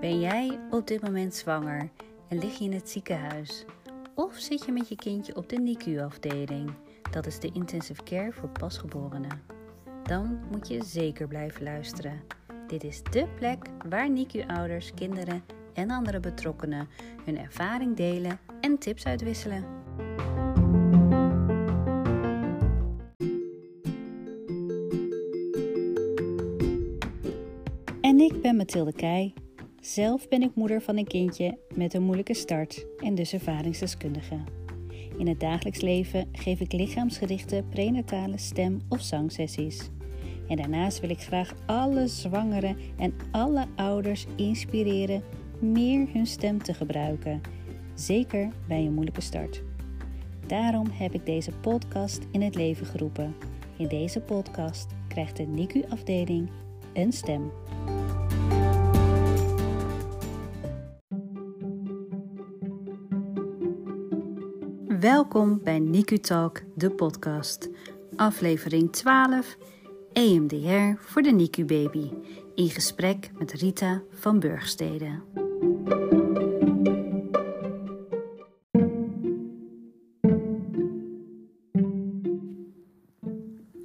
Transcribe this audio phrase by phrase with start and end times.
[0.00, 1.90] Ben jij op dit moment zwanger
[2.28, 3.64] en lig je in het ziekenhuis?
[4.14, 6.74] Of zit je met je kindje op de NICU-afdeling?
[7.10, 9.42] Dat is de intensive care voor pasgeborenen.
[10.02, 12.20] Dan moet je zeker blijven luisteren.
[12.66, 16.88] Dit is dé plek waar NICU-ouders, kinderen en andere betrokkenen
[17.24, 19.81] hun ervaring delen en tips uitwisselen.
[28.42, 29.32] Ben Mathilde Keij.
[29.80, 34.38] Zelf ben ik moeder van een kindje met een moeilijke start en dus ervaringsdeskundige.
[35.18, 39.90] In het dagelijks leven geef ik lichaamsgerichte prenatale stem- of zangsessies.
[40.48, 45.22] En daarnaast wil ik graag alle zwangeren en alle ouders inspireren
[45.60, 47.40] meer hun stem te gebruiken,
[47.94, 49.62] zeker bij een moeilijke start.
[50.46, 53.34] Daarom heb ik deze podcast in het leven geroepen.
[53.76, 56.50] In deze podcast krijgt de NICU-afdeling
[56.92, 57.50] een stem.
[65.22, 67.68] Welkom bij NICU Talk, de podcast.
[68.16, 69.56] Aflevering 12,
[70.12, 72.10] EMDR voor de NICU-baby.
[72.54, 75.20] In gesprek met Rita van Burgstede.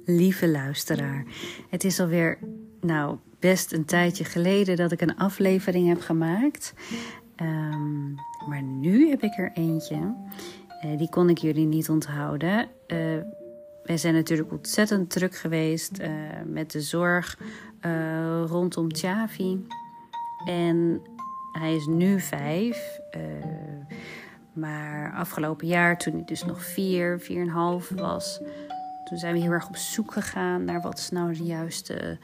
[0.04, 1.24] Lieve luisteraar,
[1.68, 2.38] het is alweer
[2.80, 6.74] nou, best een tijdje geleden dat ik een aflevering heb gemaakt.
[7.36, 8.12] Ehm,
[8.48, 10.14] maar nu heb ik er eentje.
[10.84, 12.68] Uh, die kon ik jullie niet onthouden.
[12.86, 12.98] Uh,
[13.84, 16.08] wij zijn natuurlijk ontzettend druk geweest uh,
[16.44, 17.38] met de zorg
[18.46, 19.66] rondom Chavi.
[20.46, 21.00] En
[21.52, 23.00] hij is nu vijf.
[24.52, 28.40] maar afgelopen jaar, toen hij dus nog vier, vier en half was,
[29.04, 32.18] toen zijn we heel erg op zoek gegaan naar wat is nou de juiste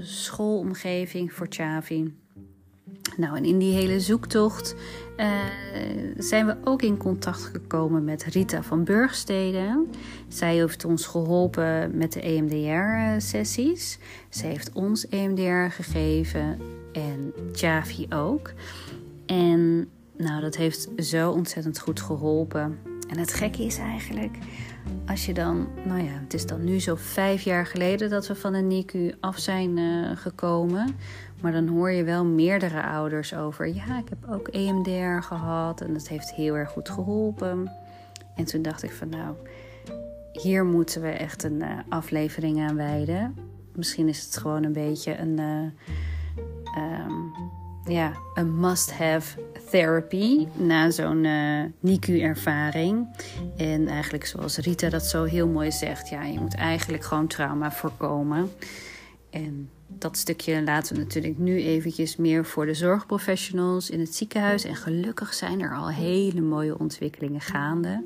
[0.00, 2.14] schoolomgeving voor Chavi.
[3.16, 4.74] Nou, en in die hele zoektocht
[5.16, 5.30] uh,
[6.18, 9.84] zijn we ook in contact gekomen met Rita van Burgstede.
[10.28, 13.98] Zij heeft ons geholpen met de EMDR-sessies.
[14.28, 16.58] Ze heeft ons EMDR gegeven
[16.92, 18.52] en Javi ook.
[19.26, 22.78] En nou, dat heeft zo ontzettend goed geholpen.
[23.08, 24.38] En het gekke is eigenlijk,
[25.06, 28.34] als je dan, nou ja, het is dan nu zo vijf jaar geleden dat we
[28.34, 30.96] van de NICU af zijn uh, gekomen.
[31.40, 33.74] Maar dan hoor je wel meerdere ouders over.
[33.74, 37.70] Ja, ik heb ook EMDR gehad en dat heeft heel erg goed geholpen.
[38.34, 39.34] En toen dacht ik van nou,
[40.32, 43.34] hier moeten we echt een uh, aflevering aan wijden.
[43.74, 47.32] Misschien is het gewoon een beetje een, uh, um,
[47.84, 49.38] ja, een must-have
[49.70, 53.06] therapy na zo'n uh, NICU-ervaring.
[53.56, 57.72] En eigenlijk zoals Rita dat zo heel mooi zegt, ja, je moet eigenlijk gewoon trauma
[57.72, 58.50] voorkomen.
[59.34, 64.64] En dat stukje laten we natuurlijk nu eventjes meer voor de zorgprofessionals in het ziekenhuis.
[64.64, 68.04] En gelukkig zijn er al hele mooie ontwikkelingen gaande.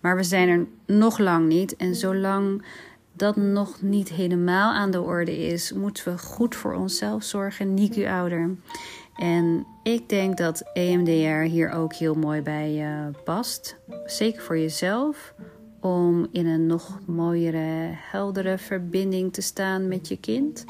[0.00, 1.76] Maar we zijn er nog lang niet.
[1.76, 2.64] En zolang
[3.12, 8.56] dat nog niet helemaal aan de orde is, moeten we goed voor onszelf zorgen, NICU-ouder.
[9.14, 13.76] En ik denk dat EMDR hier ook heel mooi bij uh, past.
[14.04, 15.34] Zeker voor jezelf,
[15.84, 20.64] om in een nog mooiere, heldere verbinding te staan met je kind.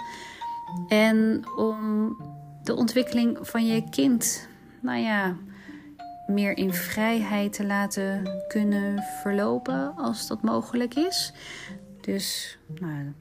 [0.89, 2.17] En om
[2.63, 4.49] de ontwikkeling van je kind,
[4.81, 5.37] nou ja,
[6.27, 11.33] meer in vrijheid te laten kunnen verlopen als dat mogelijk is.
[12.01, 13.13] Dus nou,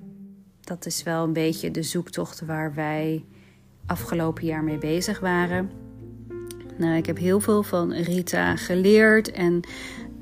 [0.62, 3.26] dat is wel een beetje de zoektocht waar wij
[3.86, 5.70] afgelopen jaar mee bezig waren.
[6.78, 9.62] Nou, ik heb heel veel van Rita geleerd en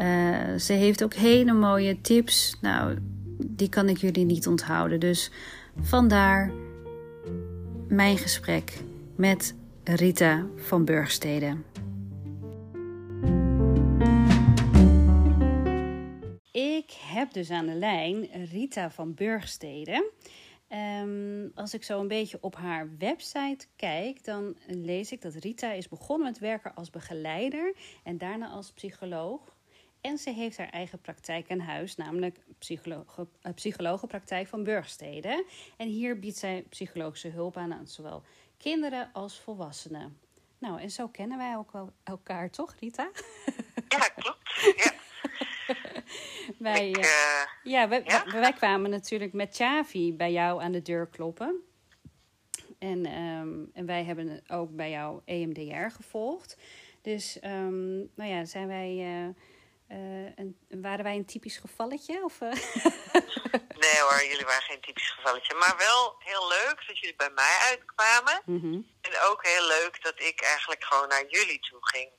[0.02, 2.58] uh, ze heeft ook hele mooie tips.
[2.62, 2.98] Nou,
[3.46, 5.00] die kan ik jullie niet onthouden.
[5.00, 5.32] Dus
[5.82, 6.52] vandaar
[7.88, 8.84] mijn gesprek
[9.16, 11.58] met Rita van Burgstede.
[16.52, 20.12] Ik heb dus aan de lijn Rita van Burgstede.
[21.04, 25.72] Um, als ik zo een beetje op haar website kijk, dan lees ik dat Rita
[25.72, 29.56] is begonnen met werken als begeleider en daarna als psycholoog.
[30.02, 35.46] En ze heeft haar eigen praktijk aan huis, namelijk psychologe, uh, psychologenpraktijk van Burgstede.
[35.78, 38.24] En hier biedt zij psychologische hulp aan aan zowel
[38.58, 40.20] kinderen als volwassenen.
[40.58, 43.12] Nou, en zo kennen wij ook wel elkaar, toch, Rita?
[43.88, 44.38] Ja, klopt.
[44.76, 44.92] Ja.
[46.58, 50.82] wij, Ik, uh, ja, wij, ja, wij, kwamen natuurlijk met Chavi bij jou aan de
[50.82, 51.62] deur kloppen.
[52.80, 56.58] En, um, en wij hebben ook bij jou EMDR gevolgd.
[57.02, 59.30] Dus um, nou ja, zijn wij uh,
[59.92, 62.24] eh, een, waren wij een typisch gevalletje?
[62.24, 62.52] Of, eh?
[63.84, 65.54] Nee hoor, jullie waren geen typisch gevalletje.
[65.54, 68.42] Maar wel heel leuk dat jullie bij mij uitkwamen.
[68.46, 68.80] Mhm.
[69.02, 72.10] En ook heel leuk dat ik eigenlijk gewoon naar jullie toe ging.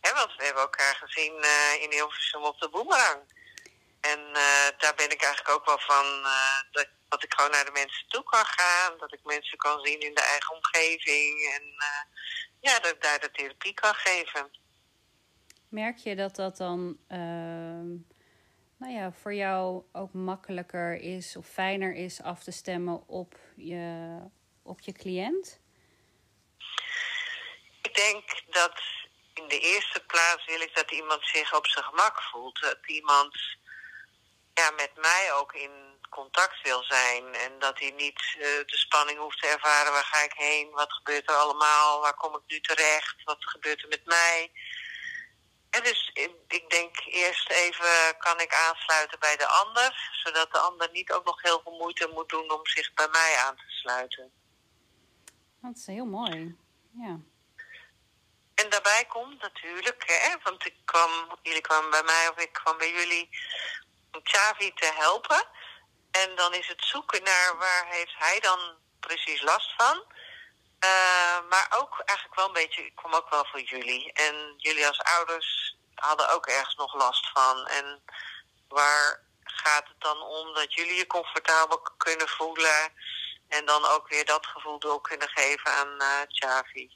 [0.00, 3.20] Want we hebben elkaar gezien eh, in Hilversum op de Boemerang.
[4.00, 4.20] En
[4.78, 6.06] daar ben ik eigenlijk ook wel van
[6.70, 8.98] dat, dat ik gewoon naar de mensen toe kan gaan.
[8.98, 11.52] Dat ik mensen kan zien in de eigen omgeving.
[11.54, 11.64] En
[12.60, 14.50] ja, dat ik daar de therapie kan geven.
[15.74, 17.88] Merk je dat dat dan ehm,
[18.76, 24.18] nou ja, voor jou ook makkelijker is of fijner is af te stemmen op je,
[24.62, 25.60] op je cliënt?
[27.82, 28.82] Ik denk dat
[29.34, 32.60] in de eerste plaats wil ik dat iemand zich op zijn gemak voelt.
[32.60, 33.36] Dat iemand
[34.54, 35.70] ja, met mij ook in
[36.10, 37.34] contact wil zijn.
[37.34, 39.92] En dat hij niet eh, de spanning hoeft te ervaren.
[39.92, 40.70] Waar ga ik heen?
[40.70, 42.00] Wat gebeurt er allemaal?
[42.00, 43.14] Waar kom ik nu terecht?
[43.24, 44.50] Wat gebeurt er met mij?
[45.74, 46.10] En dus
[46.48, 50.10] ik denk eerst even kan ik aansluiten bij de ander.
[50.24, 53.36] Zodat de ander niet ook nog heel veel moeite moet doen om zich bij mij
[53.36, 54.32] aan te sluiten.
[55.60, 56.56] Dat is heel mooi.
[56.90, 57.18] Ja.
[58.54, 61.10] En daarbij komt natuurlijk, hè, want ik kwam,
[61.42, 63.28] jullie kwamen bij mij of ik kwam bij jullie
[64.12, 65.44] om Xavi te helpen.
[66.10, 68.58] En dan is het zoeken naar waar heeft hij dan
[69.00, 70.04] precies last van.
[70.84, 74.12] Eh, maar ook eigenlijk wel een beetje, ik kwam ook wel voor jullie.
[74.12, 77.66] En jullie als ouders hadden ook ergens nog last van.
[77.66, 78.02] En
[78.68, 82.92] waar gaat het dan om dat jullie je comfortabel kunnen voelen.
[83.48, 86.90] En dan ook weer dat gevoel door kunnen geven aan eh Xavi.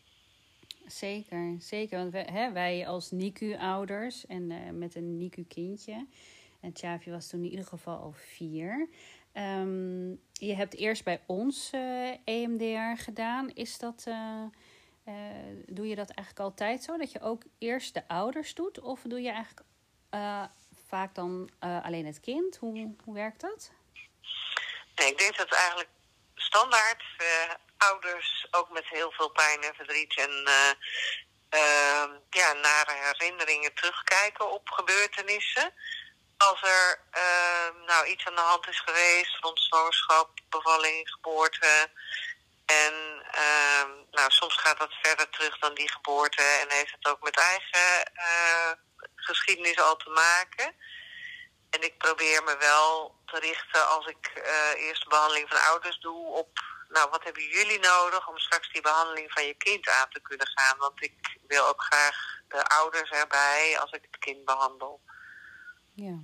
[0.86, 1.98] Zeker, zeker.
[1.98, 6.06] Want we, hè, wij als NICU-ouders en eh, met een NICU-kindje.
[6.60, 8.88] En Chavi was toen in ieder geval al vier.
[9.32, 13.50] Ehm, je hebt eerst bij ons eh, EMDR gedaan.
[13.50, 14.44] Is dat, eh,
[15.04, 15.14] eh,
[15.66, 16.96] doe je dat eigenlijk altijd zo?
[16.96, 18.80] Dat je ook eerst de ouders doet?
[18.80, 19.66] Of doe je eigenlijk
[20.88, 22.56] vaak dan alleen het kind?
[22.56, 23.72] Hoe, hoe werkt dat?
[24.96, 25.88] Nee, ik denk dat eigenlijk
[26.34, 27.02] standaard
[27.78, 30.70] ouders ook met heel veel pijn en verdriet en eh,
[31.48, 35.74] eh, ja, nare herinneringen terugkijken op gebeurtenissen.
[36.38, 41.90] Als er eh, nou iets aan de hand is geweest rond zwangerschap, bevalling, geboorte.
[42.66, 42.94] En
[43.30, 47.36] eh, nou, soms gaat dat verder terug dan die geboorte en heeft het ook met
[47.36, 48.72] eigen eh,
[49.14, 50.74] geschiedenis al te maken.
[51.70, 55.98] En ik probeer me wel te richten als ik eh eerst de behandeling van ouders
[55.98, 56.58] doe op,
[56.88, 60.46] nou wat hebben jullie nodig om straks die behandeling van je kind aan te kunnen
[60.46, 60.78] gaan.
[60.78, 65.00] Want ik wil ook graag de ouders erbij als ik het kind behandel.
[66.06, 66.18] Ja.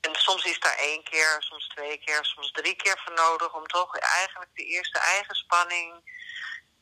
[0.00, 3.66] En soms is daar één keer, soms twee keer, soms drie keer voor nodig om
[3.66, 6.10] toch eigenlijk de eerste eigen spanning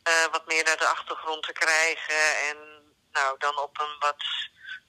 [0.03, 2.49] eh, wat meer naar de achtergrond te krijgen.
[2.49, 2.57] En
[3.13, 4.25] nou dan op een wat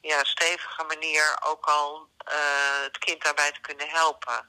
[0.02, 4.48] ja, stevige manier ook al eh, het kind daarbij te kunnen helpen.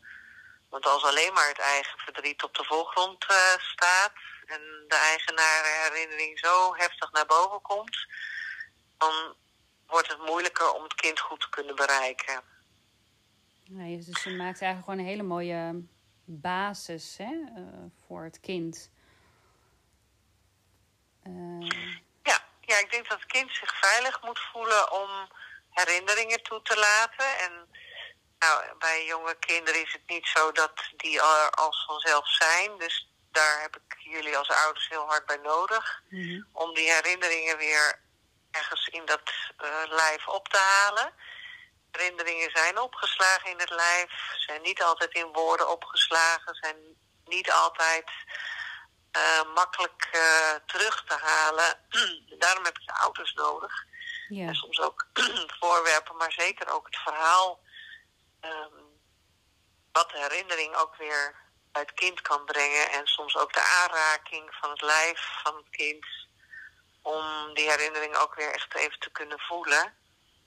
[0.68, 4.12] Want als alleen maar het eigen verdriet op de voorgrond eh, staat
[4.46, 8.06] en de eigenare herinnering zo heftig naar boven komt,
[8.98, 9.36] dan
[9.86, 12.42] wordt het moeilijker om het kind goed te kunnen bereiken.
[13.68, 15.82] Nee, dus je maakt eigenlijk gewoon een hele mooie
[16.24, 17.24] basis hè,
[17.56, 17.62] eh,
[18.06, 18.90] voor het kind.
[21.22, 21.66] Eh,
[22.22, 25.08] Ja, ja, ik denk dat het kind zich veilig moet voelen om
[25.70, 27.38] herinneringen toe te laten.
[27.38, 27.68] En
[28.38, 32.78] nou, bij jonge kinderen is het niet zo dat die er als vanzelf zijn.
[32.78, 36.02] Dus daar heb ik jullie als ouders heel hard bij nodig.
[36.08, 36.42] mhm.
[36.52, 38.01] Om die herinneringen weer
[38.52, 39.22] ergens in dat
[39.56, 41.12] eh, lijf op te halen.
[41.90, 46.76] Herinneringen zijn opgeslagen in het lijf, zijn niet altijd in woorden opgeslagen, zijn
[47.24, 48.10] niet altijd
[49.10, 51.78] eh, makkelijk eh, terug te halen.
[52.42, 53.84] Daarom heb de ouders nodig.
[54.28, 55.06] Ja, En soms ook
[55.60, 57.60] voorwerpen, maar zeker ook het verhaal.
[58.40, 58.80] ehm,
[59.92, 61.34] wat de herinnering ook weer
[61.72, 62.90] bij het kind kan brengen.
[62.90, 66.06] En soms ook de aanraking van het lijf van het kind.
[67.02, 69.92] Om die herinnering ook weer echt even te kunnen voelen.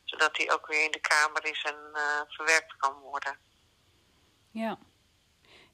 [0.04, 3.38] Zodat die ook weer in de kamer is en eh, verwerkt kan worden.
[4.52, 4.78] ja.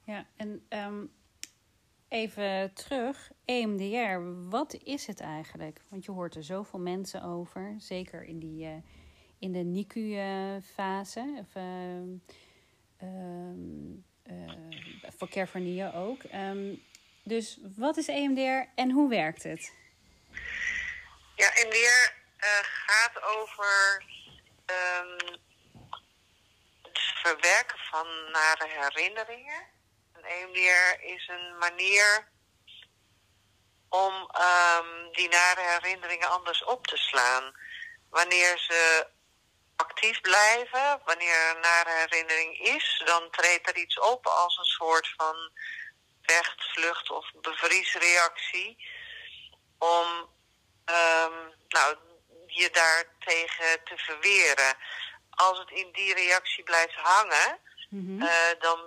[0.04, 0.26] ja.
[0.36, 1.04] En ehm,
[2.08, 5.80] even terug, EMDR, wat is het eigenlijk?
[5.88, 8.76] Want je hoort er zoveel mensen over, zeker in, die, eh,
[9.38, 11.36] in de NICU-fase.
[11.38, 12.08] of ehm,
[12.96, 16.22] ehm, eh, voor Kervernier ook.
[17.24, 19.80] Dus wat is EMDR en hoe werkt het?
[21.36, 24.04] Ja, MDR eh gaat over
[24.66, 25.38] ehm,
[26.82, 29.66] het verwerken van nare herinneringen.
[30.12, 32.28] En EMDR is een manier
[33.88, 37.54] om ehm, die nare herinneringen anders op te slaan.
[38.10, 39.06] Wanneer ze
[39.76, 41.00] actief blijven.
[41.04, 45.50] Wanneer er een nare herinnering is, dan treedt er iets op als een soort van
[46.22, 48.76] vecht, vlucht of bevriesreactie.
[49.82, 50.06] Om
[50.86, 51.96] um, nou,
[52.46, 54.76] je daartegen te verweren.
[55.30, 57.58] Als het in die reactie blijft hangen,
[57.88, 58.80] mm dan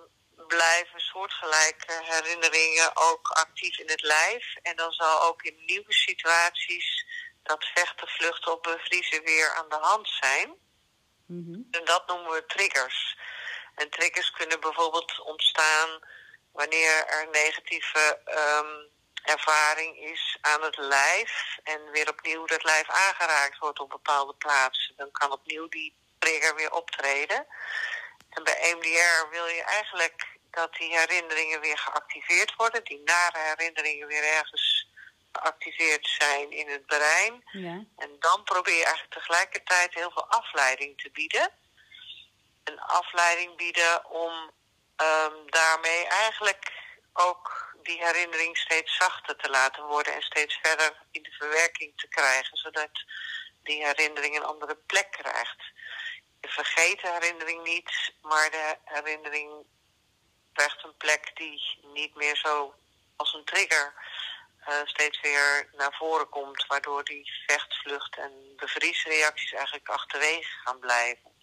[0.47, 4.55] blijven soortgelijke herinneringen ook actief in het lijf.
[4.61, 7.05] En dan zal ook in nieuwe situaties
[7.43, 10.53] dat vechten, vluchten of bevriezen weer aan de hand zijn.
[11.25, 11.59] Mhm.
[11.71, 13.17] En dat noemen we triggers.
[13.75, 15.99] En triggers kunnen bijvoorbeeld ontstaan
[16.51, 18.93] wanneer er negatieve um,
[19.25, 24.93] ervaring is aan het lijf en weer opnieuw dat lijf aangeraakt wordt op bepaalde plaatsen.
[24.97, 27.45] Dan kan opnieuw die trigger weer optreden.
[28.29, 34.07] En bij EMDR wil je eigenlijk dat die herinneringen weer geactiveerd worden, die nare herinneringen
[34.07, 34.89] weer ergens
[35.31, 37.43] geactiveerd zijn in het brein.
[37.51, 37.83] Ja.
[37.97, 41.49] En dan probeer je eigenlijk tegelijkertijd heel veel afleiding te bieden.
[42.63, 44.51] Een afleiding bieden om
[44.97, 46.71] um, daarmee eigenlijk
[47.13, 52.07] ook die herinnering steeds zachter te laten worden en steeds verder in de verwerking te
[52.07, 53.03] krijgen, zodat
[53.63, 55.63] die herinnering een andere plek krijgt.
[56.41, 59.65] Je vergeet de herinnering niet, maar de herinnering
[60.53, 62.75] krijgt een plek die niet meer zo
[63.15, 63.93] als een trigger
[64.69, 71.34] uh, steeds weer naar voren komt, waardoor die vechtvlucht en bevriesreacties eigenlijk achterwege gaan blijven.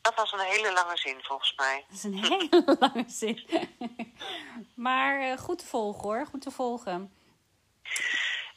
[0.00, 1.84] Dat was een hele lange zin volgens mij.
[1.88, 3.48] Dat is een hele lange zin.
[4.86, 7.12] maar uh, goed te volgen hoor, goed te volgen.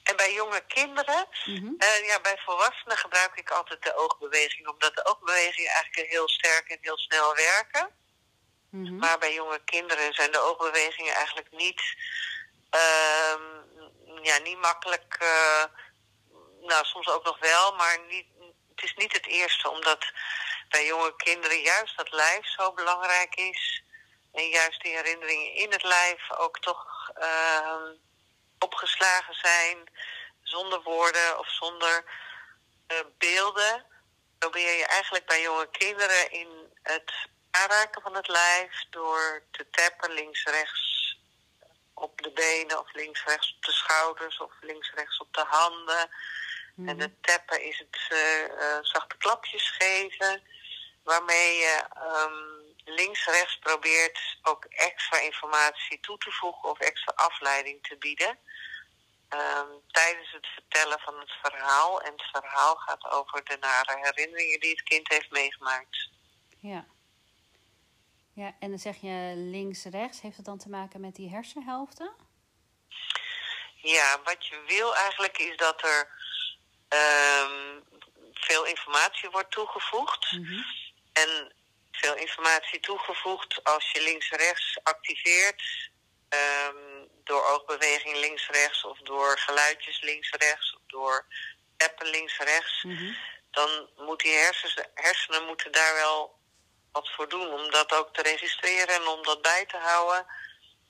[0.04, 1.76] En bij jonge kinderen, mm -hmm.
[1.78, 6.70] uh, ja, bij volwassenen gebruik ik altijd de oogbeweging, omdat de oogbewegingen eigenlijk heel sterk
[6.70, 7.90] en heel snel werken.
[8.70, 8.98] Mm -hmm.
[8.98, 11.82] Maar bij jonge kinderen zijn de oogbewegingen eigenlijk niet
[12.72, 13.44] Ehm,
[14.22, 15.18] ja, niet makkelijk.
[15.22, 15.64] Uh,
[16.62, 18.26] nou, soms ook nog wel, maar niet,
[18.76, 20.12] het is niet het eerste, omdat
[20.72, 23.84] bij jonge kinderen juist dat lijf zo belangrijk is.
[24.32, 27.90] En juist die herinneringen in het lijf ook toch uh,
[28.60, 29.92] opgeslagen zijn,
[30.42, 32.04] zonder woorden of zonder
[32.88, 33.86] uh, beelden.
[34.38, 37.12] Probeer je eigenlijk bij jonge kinderen in het
[37.52, 41.18] aanraken van het lijf door te tappen links, rechts,
[41.94, 46.10] op de benen of links rechts op de schouders of links rechts op de handen.
[46.76, 47.22] En het mhm.
[47.22, 50.44] tappen is het uh, zachte klapjes geven,
[51.04, 57.84] waarmee je um, links rechts probeert ook extra informatie toe te voegen of extra afleiding
[57.84, 58.40] te bieden.
[59.30, 62.02] Um, tijdens het vertellen van het verhaal.
[62.02, 66.10] En het verhaal gaat over de nare herinneringen die het kind heeft meegemaakt.
[66.60, 66.86] Ja.
[68.34, 70.22] Ja, en dan zeg je links-rechts.
[70.22, 72.14] Heeft het dan te maken met die hersenhelften?
[73.76, 76.10] Ja, wat je wil eigenlijk is dat er
[76.90, 77.84] um,
[78.34, 80.32] veel informatie wordt toegevoegd.
[80.32, 80.81] Mm
[81.14, 81.54] En
[81.92, 85.90] veel informatie toegevoegd als je links-rechts activeert.
[86.30, 91.26] Um, door oogbeweging links-rechts of door geluidjes links-rechts of door
[91.78, 92.84] appen links-rechts.
[92.84, 93.16] Mm
[93.52, 96.40] Dan moeten die hersens, hersenen moeten daar wel
[96.92, 100.26] wat voor doen om dat ook te registreren en om dat bij te houden.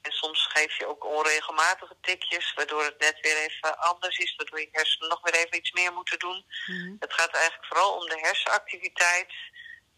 [0.02, 4.60] En soms geef je ook onregelmatige tikjes, waardoor het net weer even anders is, waardoor
[4.60, 6.46] je hersenen nog weer even iets meer moeten doen.
[6.66, 6.96] Mhm.
[7.00, 9.34] Het gaat eigenlijk vooral om de hersenactiviteit,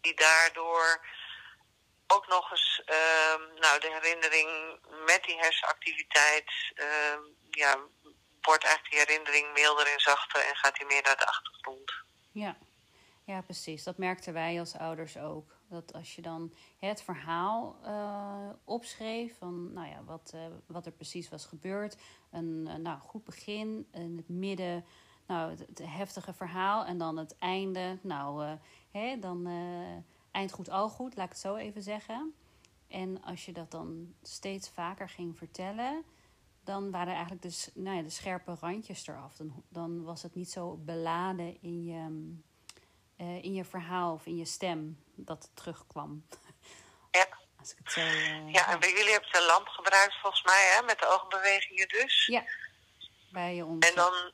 [0.04, 1.06] die daardoor
[2.06, 7.18] ook nog eens uh, nou, de herinnering met die hersenactiviteit, uh,
[7.50, 7.78] ja,
[8.40, 11.92] wordt eigenlijk die herinnering milder en zachter en gaat die meer naar de achtergrond.
[12.32, 12.56] Ja.
[13.24, 13.82] ja, precies.
[13.82, 15.52] Dat merkten wij als ouders ook.
[15.68, 20.92] Dat als je dan het verhaal uh, opschreef van nou ja, wat, uh, wat er
[20.92, 21.96] precies was gebeurd.
[22.32, 24.84] Een uh, nou, goed begin, in het midden
[25.34, 27.98] nou, het, het, heftige verhaal en dan het einde.
[28.02, 28.56] Nou,
[28.90, 29.46] hè, dan
[30.30, 32.34] eind goed, al goed, laat ik het zo even zeggen.
[32.88, 36.04] En als je dat dan steeds vaker ging vertellen,
[36.64, 39.36] dan waren eigenlijk de, nou ja, de scherpe randjes eraf.
[39.36, 42.34] Dan, dan was het niet zo beladen in je,
[43.42, 46.26] in je verhaal of in je stem dat het terugkwam.
[47.10, 47.42] Ja.
[47.64, 50.74] Als ik het zo, uh, ja, en bij jullie hebben de lamp gebruikt volgens mij,
[50.74, 52.26] hè, met de oogbewegingen dus.
[52.26, 52.44] Ja,
[53.32, 53.88] bij ons.
[53.88, 54.32] En dan,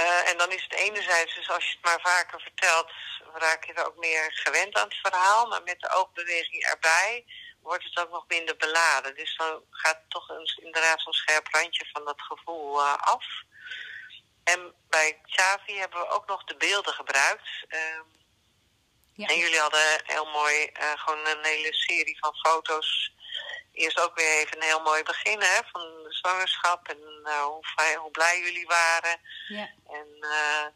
[0.00, 2.90] uh, en dan is het enerzijds, dus als je het maar vaker vertelt,
[3.34, 5.46] raak je er ook meer gewend aan het verhaal.
[5.46, 7.24] Maar met de oogbeweging erbij
[7.60, 9.14] wordt het ook nog minder beladen.
[9.14, 13.24] Dus dan gaat toch een, inderdaad zo'n scherp randje van dat gevoel uh, af.
[14.44, 17.48] En bij Xavi hebben we ook nog de beelden gebruikt.
[17.68, 18.00] Uh,
[19.12, 19.26] ja.
[19.26, 23.12] En jullie hadden heel mooi uh, gewoon een hele serie van foto's.
[23.76, 27.62] Eerst ook weer even een heel mooi begin hè, van de zwangerschap en uh, hoe,
[27.96, 29.20] hoe, blij jullie waren.
[29.48, 29.70] Ja.
[29.86, 30.66] En uh,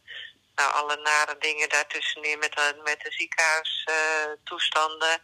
[0.54, 5.22] nou, alle nare dingen daartussenin met de, met de ziekenhuistoestanden.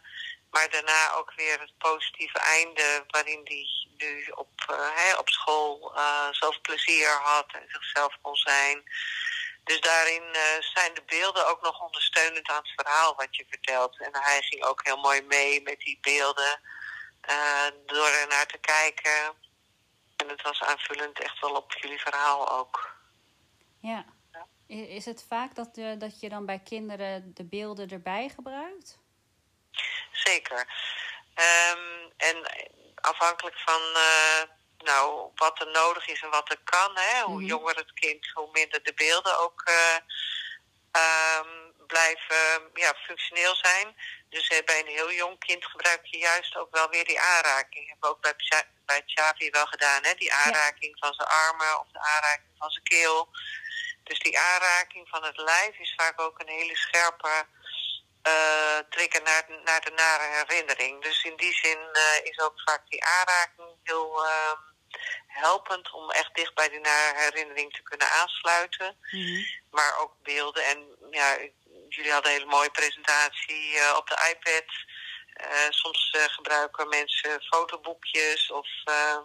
[0.51, 6.27] maar daarna ook weer het positieve einde waarin die nu op, uh, op school uh,
[6.31, 8.83] zoveel plezier had en zichzelf kon zijn.
[9.63, 13.99] Dus daarin uh, zijn de beelden ook nog ondersteunend aan het verhaal wat je vertelt.
[13.99, 16.59] En hij ging ook heel mooi mee met die beelden
[17.85, 19.35] door er naar te kijken.
[20.15, 22.95] En het was aanvullend echt wel op jullie verhaal ook.
[23.79, 24.05] Ja.
[24.67, 28.99] Is het vaak dat, uh, dat je dan bij kinderen de beelden erbij gebruikt?
[30.11, 30.59] Zeker.
[31.35, 32.51] Um, en
[32.95, 34.41] afhankelijk van uh,
[34.77, 37.47] nou, wat er nodig is en wat er kan, hè, hoe mm -hmm.
[37.47, 39.95] jonger het kind, hoe minder de beelden ook uh,
[41.01, 43.95] um, blijven ja, functioneel zijn.
[44.29, 47.87] Dus bij een heel jong kind gebruik je juist ook wel weer die aanraking.
[47.87, 50.13] Hebben we ook bij, bij Xavi wel gedaan, hè?
[50.13, 51.07] die aanraking ja.
[51.07, 53.29] van zijn armen of de aanraking van zijn keel.
[54.03, 57.45] Dus die aanraking van het lijf is vaak ook een hele scherpe
[58.27, 61.03] uh, trigger naar, naar de nare herinnering.
[61.03, 64.51] Dus in die zin uh, is ook vaak die aanraking heel uh,
[65.27, 68.97] helpend om echt dicht bij die nare herinnering te kunnen aansluiten.
[69.11, 69.45] Mm -hmm.
[69.71, 70.63] Maar ook beelden.
[70.63, 71.37] En ja,
[71.89, 74.65] jullie hadden een hele mooie presentatie uh, op de iPad.
[75.41, 79.17] Uh, soms uh, gebruiken mensen fotoboekjes of uh,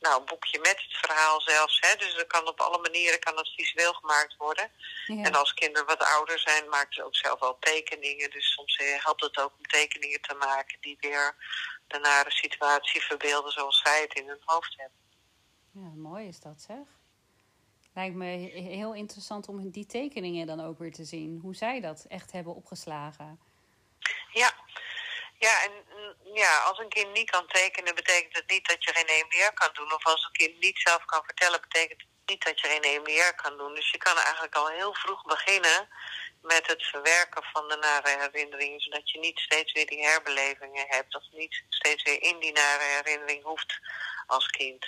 [0.00, 1.78] nou, een boekje met het verhaal zelfs.
[1.80, 1.96] Hè.
[1.96, 4.70] Dus dat kan op alle manieren kan dat visueel gemaakt worden.
[5.06, 5.22] Ja.
[5.22, 8.30] En als kinderen wat ouder zijn, maken ze ook zelf wel tekeningen.
[8.30, 11.36] Dus soms helpt het ook om tekeningen te maken die weer
[11.86, 14.98] de nare situatie verbeelden zoals zij het in hun hoofd hebben.
[15.72, 16.86] Ja, mooi is dat zeg.
[17.94, 18.24] Lijkt me
[18.74, 21.38] heel interessant om die tekeningen dan ook weer te zien.
[21.42, 23.40] Hoe zij dat echt hebben opgeslagen.
[24.32, 24.52] Ja,
[25.38, 25.72] ja, en
[26.34, 29.70] ja, als een kind niet kan tekenen, betekent het niet dat je geen EMDR kan
[29.72, 29.92] doen.
[29.92, 33.34] Of als een kind niet zelf kan vertellen, betekent het niet dat je geen EMDR
[33.42, 33.74] kan doen.
[33.74, 35.88] Dus je kan eigenlijk al heel vroeg beginnen
[36.42, 38.80] met het verwerken van de nare herinneringen.
[38.80, 41.14] Zodat je niet steeds weer die herbelevingen hebt.
[41.14, 43.78] Of niet steeds weer in die nare herinnering hoeft
[44.26, 44.86] als kind.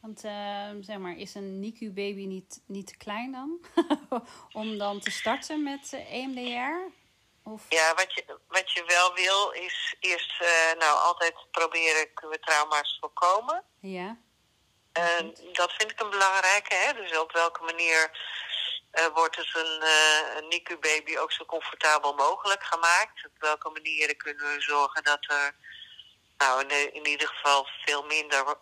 [0.00, 3.60] Want uh, zeg maar, is een NICU-baby niet, niet te klein dan?
[4.52, 6.96] Om dan te starten met EMDR?
[7.42, 7.62] Of?
[7.68, 12.44] Ja, wat je, wat je wel wil is eerst uh, nou altijd proberen kunnen we
[12.44, 13.64] trauma's voorkomen.
[13.80, 14.16] Ja.
[14.98, 16.74] Uh, dat vind ik een belangrijke.
[16.74, 16.92] Hè?
[16.92, 18.10] Dus op welke manier
[18.92, 19.82] uh, wordt het een,
[20.36, 23.26] een NICU-baby ook zo comfortabel mogelijk gemaakt?
[23.26, 25.54] Op welke manieren kunnen we zorgen dat er
[26.38, 28.58] nou, in, in ieder geval veel minder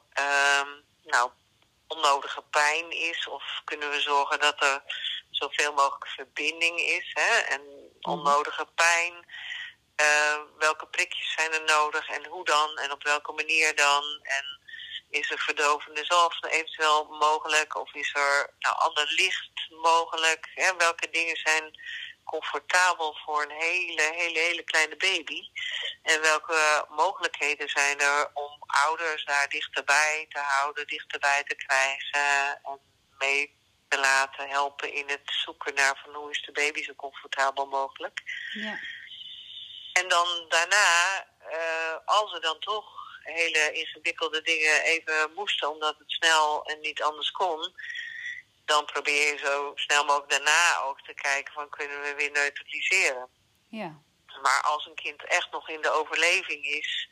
[1.06, 1.30] nou,
[1.86, 3.28] onnodige pijn is?
[3.28, 4.82] Of kunnen we zorgen dat er
[5.30, 7.10] zoveel mogelijk verbinding is?
[7.12, 7.36] Hè?
[7.36, 7.62] En
[8.00, 9.14] onnodige pijn.
[10.00, 14.04] Uh, welke prikjes zijn er nodig en hoe dan en op welke manier dan?
[14.22, 14.60] En
[15.10, 17.76] is er verdovende zalf eventueel mogelijk?
[17.76, 20.50] Of is er nou, ander licht mogelijk?
[20.54, 20.76] Hè?
[20.76, 21.80] Welke dingen zijn
[22.26, 25.40] comfortabel voor een hele, hele, hele kleine baby?
[26.02, 32.80] En welke mogelijkheden zijn er om ouders daar dichterbij te houden, dichterbij te krijgen en
[33.18, 33.54] mee
[33.88, 38.22] te laten helpen in het zoeken naar van hoe is de baby zo comfortabel mogelijk.
[38.52, 38.78] Ja.
[39.92, 42.86] En dan daarna, uh, als er dan toch
[43.22, 47.74] hele ingewikkelde dingen even moesten, omdat het snel en niet anders kon,
[48.66, 53.28] dan probeer je zo snel mogelijk daarna ook te kijken van kunnen we weer neutraliseren.
[53.68, 54.00] Ja.
[54.42, 57.08] Maar als een kind echt nog in de overleving is,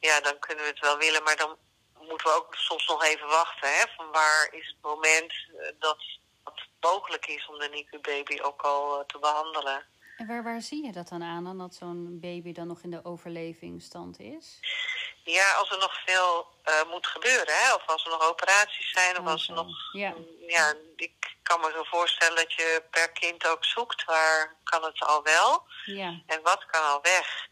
[0.00, 1.56] ja, dan kunnen we het wel willen, maar dan
[2.00, 3.74] moeten we ook soms nog even wachten.
[3.74, 5.32] Hè, van waar is het moment
[5.78, 5.98] dat
[6.44, 9.86] het mogelijk is om de NICU-baby ook al uh, te behandelen.
[10.18, 12.90] En waar, waar zie je dat dan aan, dan dat zo'n baby dan nog in
[12.90, 14.58] de overlevingsstand is?
[15.24, 17.74] Ja, als er nog veel uh, moet gebeuren, hè?
[17.74, 19.92] of als er nog operaties zijn, of als er nog.
[19.92, 20.14] Ja.
[20.46, 25.00] ja, ik kan me zo voorstellen dat je per kind ook zoekt waar kan het
[25.00, 27.46] al wel Ja, en wat kan al weg.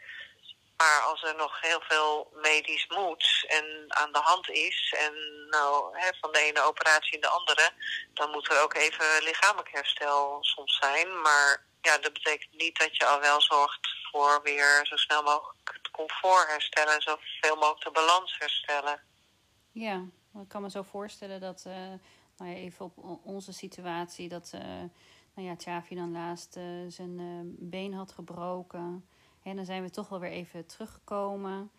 [0.76, 5.14] Maar als er nog heel veel medisch moet en aan de hand is, en
[5.50, 7.70] nou, hè, van de ene operatie in de andere,
[8.14, 11.20] dan moet er ook even lichamelijk herstel soms zijn.
[11.20, 15.70] Maar ja, dat betekent niet dat je al wel zorgt voor weer zo snel mogelijk
[15.72, 19.00] het comfort herstellen en zoveel mogelijk de balans herstellen.
[19.72, 20.04] ja.
[20.42, 21.74] Ik kan me zo voorstellen dat, uh,
[22.36, 24.60] nou ja, even op onze situatie, dat uh,
[25.34, 27.16] nou ja, dan laatst uh, zijn
[27.58, 29.08] been had gebroken.
[29.42, 31.70] En dan zijn we toch wel weer even teruggekomen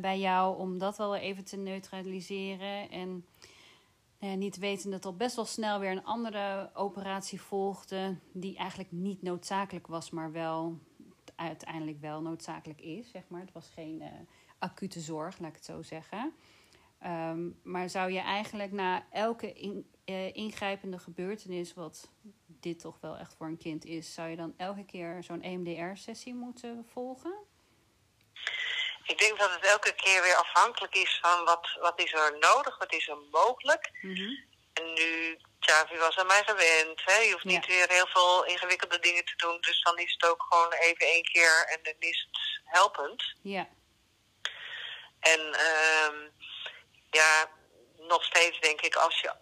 [0.00, 2.90] bij jou om dat wel even te neutraliseren.
[2.90, 3.26] En
[4.28, 8.92] nou niet weten dat er best wel snel weer een andere operatie volgde, die eigenlijk
[8.92, 10.78] niet noodzakelijk was, maar wel
[11.34, 13.10] uiteindelijk wel noodzakelijk is.
[13.10, 13.40] Zeg maar.
[13.40, 14.02] Het was geen
[14.58, 16.32] acute zorg, laat ik het zo zeggen.
[16.98, 22.10] Ehm, maar zou je eigenlijk na elke eh, ingrijpende gebeurtenis, wat
[22.46, 26.34] dit toch wel echt voor een kind is, zou je dan elke keer zo'n EMDR-sessie
[26.34, 27.34] moeten volgen?
[29.04, 32.78] Ik denk dat het elke keer weer afhankelijk is van wat, wat is er nodig,
[32.78, 33.90] wat is er mogelijk.
[34.00, 37.02] Mm En nu, Chavi was aan mij gewend.
[37.04, 37.18] Hè?
[37.18, 39.60] Je hoeft niet weer heel veel ingewikkelde dingen te doen.
[39.60, 43.34] Dus dan is het ook gewoon even één keer en dan is het helpend.
[43.42, 43.68] Ja.
[45.20, 46.32] En um,
[47.10, 47.50] ja,
[47.98, 49.32] nog steeds denk ik, als je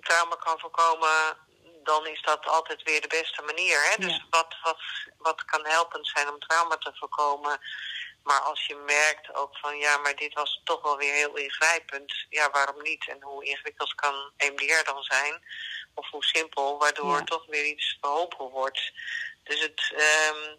[0.00, 1.36] trauma kan voorkomen,
[1.82, 3.82] dan is dat altijd weer de beste manier.
[3.90, 3.96] Hè?
[3.96, 4.80] Dus wat, wat,
[5.18, 7.60] wat kan helpend zijn om trauma te voorkomen.
[8.22, 12.26] Maar als je merkt ook van ja, maar dit was toch wel weer heel ingrijpend.
[12.28, 13.08] Ja, waarom niet?
[13.08, 15.42] En hoe ingewikkeld kan EMDR dan zijn?
[15.94, 18.92] Of hoe simpel, waardoor toch weer iets verholpen wordt.
[19.42, 20.58] Dus het, um,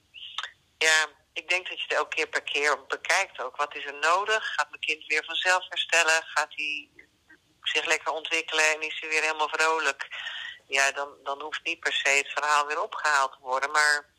[0.78, 3.56] ja, ik denk dat je het elke keer per keer bekijkt ook.
[3.56, 4.54] Wat is er nodig?
[4.56, 6.24] Gaat mijn kind weer vanzelf herstellen?
[6.24, 6.90] Gaat hij
[7.62, 10.08] zich lekker ontwikkelen en is hij weer helemaal vrolijk?
[10.68, 13.72] Ja, dan, dan hoeft niet per se het verhaal weer opgehaald te worden.
[13.72, 14.11] Maar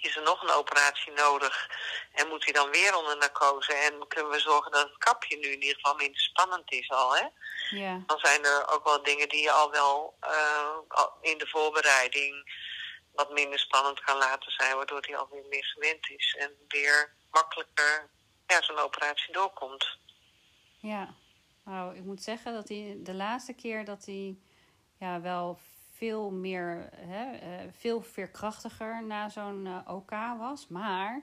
[0.00, 1.70] is er nog een operatie nodig
[2.12, 3.72] en moet hij dan weer onder narcose?
[3.72, 7.16] En kunnen we zorgen dat het kapje nu in ieder geval minder spannend is al,
[7.16, 7.26] hè?
[7.70, 8.02] Ja.
[8.06, 10.76] Dan zijn er ook wel dingen die je al wel uh,
[11.20, 12.52] in de voorbereiding
[13.14, 18.10] wat minder spannend kan laten zijn, waardoor hij alweer meer gewend is en weer makkelijker
[18.46, 19.98] ja, zo'n operatie doorkomt.
[20.78, 21.14] Ja,
[21.64, 24.38] nou, ik moet zeggen dat hij de laatste keer dat hij
[24.98, 25.58] ja, wel
[26.00, 30.68] veel meer, hè, uh, veel veerkrachtiger na zo'n uh, OK was.
[30.68, 31.22] Maar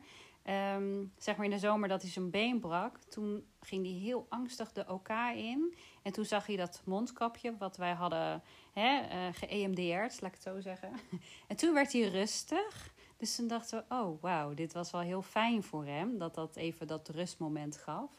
[0.75, 4.25] um, zeg maar in de zomer dat hij zijn been brak, toen ging hij heel
[4.29, 5.75] angstig de OK in.
[6.03, 9.01] En toen zag hij dat mondkapje wat wij hadden hè,
[9.33, 10.91] ge-EMDR'd, laat ik het zo zeggen.
[11.47, 12.93] en toen werd hij rustig.
[13.17, 16.17] Dus toen dachten we, oh wauw, dit was wel heel fijn voor hem.
[16.17, 18.11] Dat dat even dat rustmoment gaf.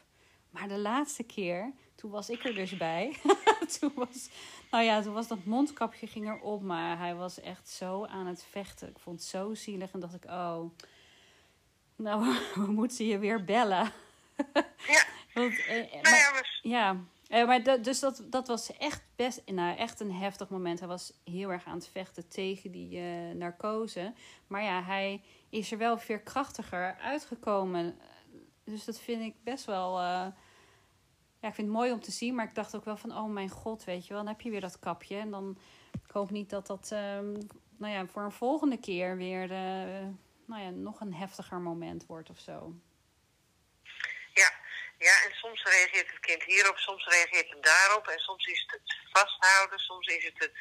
[0.49, 3.15] Maar de laatste keer, toen was ik er dus bij.
[3.79, 4.29] toen, was,
[4.71, 6.61] nou ja, toen was dat mondkapje ging erop.
[6.61, 8.89] Maar hij was echt zo aan het vechten.
[8.89, 9.91] Ik vond het zo zielig.
[9.91, 10.61] En dacht ik, oh,
[11.95, 13.91] nou, we moeten je weer bellen.
[14.87, 15.03] ja.
[15.33, 16.97] Want, eh, maar, ja,
[17.29, 20.79] uh, maar dat, dus dat, dat was echt best nou, echt een heftig moment.
[20.79, 24.13] Hij was heel erg aan het vechten tegen die uh, narcose.
[24.47, 27.99] Maar ja, hij is er wel veerkrachtiger uitgekomen.
[28.63, 30.01] Dus dat vind ik best wel.
[30.01, 30.27] Uh,
[31.41, 32.35] ja, ik vind het mooi om te zien.
[32.35, 34.23] Maar ik dacht ook wel van: oh mijn god, weet je wel.
[34.23, 35.17] Dan heb je weer dat kapje.
[35.17, 35.59] En dan.
[36.07, 36.91] Ik hoop niet dat dat.
[36.91, 37.47] Um,
[37.77, 39.47] nou ja, voor een volgende keer weer.
[40.45, 42.73] nou ja, nog een heftiger moment wordt of zo.
[44.33, 44.51] Ja,
[44.97, 48.07] ja, en soms reageert het kind hierop, soms reageert het daarop.
[48.07, 50.53] En soms is het het vasthouden, soms is het het,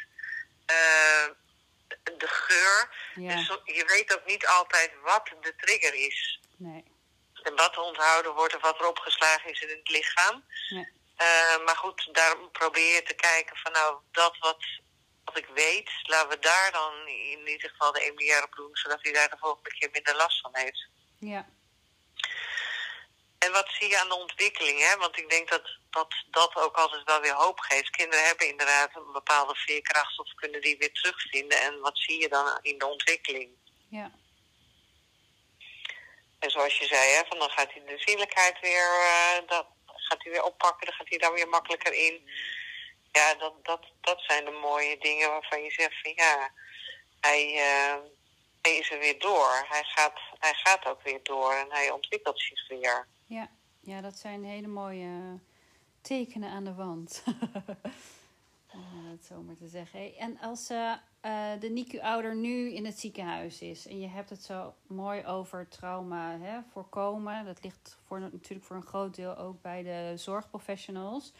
[0.71, 1.35] uh,
[2.19, 2.97] de geur.
[3.15, 3.35] Ja.
[3.35, 6.41] Dus je weet ook niet altijd wat de trigger is.
[6.57, 6.85] Nee.
[7.43, 10.45] En wat er onthouden wordt of wat er opgeslagen is in het lichaam.
[10.69, 10.89] Ja.
[11.19, 14.65] Uh, maar goed, daar probeer je te kijken van nou, dat wat,
[15.25, 19.03] wat ik weet, laten we daar dan in ieder geval de EMDR op doen, zodat
[19.03, 20.89] hij daar de volgende keer minder last van heeft.
[21.19, 21.47] Ja.
[23.39, 24.79] En wat zie je aan de ontwikkeling?
[24.81, 24.97] Hè?
[24.97, 27.91] Want ik denk dat, dat dat ook altijd wel weer hoop geeft.
[27.91, 31.61] Kinderen hebben inderdaad een bepaalde veerkracht of kunnen die weer terugvinden.
[31.61, 33.51] En wat zie je dan in de ontwikkeling?
[33.89, 34.11] Ja.
[36.39, 40.23] En zoals je zei, hè, van dan gaat hij de zinnelijkheid weer, uh, dat gaat
[40.23, 42.31] hij weer oppakken, dan gaat hij daar weer makkelijker in.
[43.13, 46.51] Ja, dat, dat, dat zijn de mooie dingen waarvan je zegt van ja,
[47.21, 48.05] hij, uh,
[48.63, 49.67] hij is er weer door.
[49.69, 53.07] Hij gaat, hij gaat ook weer door en hij ontwikkelt zich weer.
[53.27, 55.41] Ja, ja dat zijn hele mooie
[56.01, 57.23] tekenen aan de wand.
[58.73, 60.17] Om het zo maar te zeggen.
[60.17, 64.43] En als uh, uh, de NICU-ouder nu in het ziekenhuis is en je hebt het
[64.43, 69.63] zo mooi over trauma hè, voorkomen, dat ligt voor, natuurlijk voor een groot deel ook
[69.63, 71.33] bij de zorgprofessionals.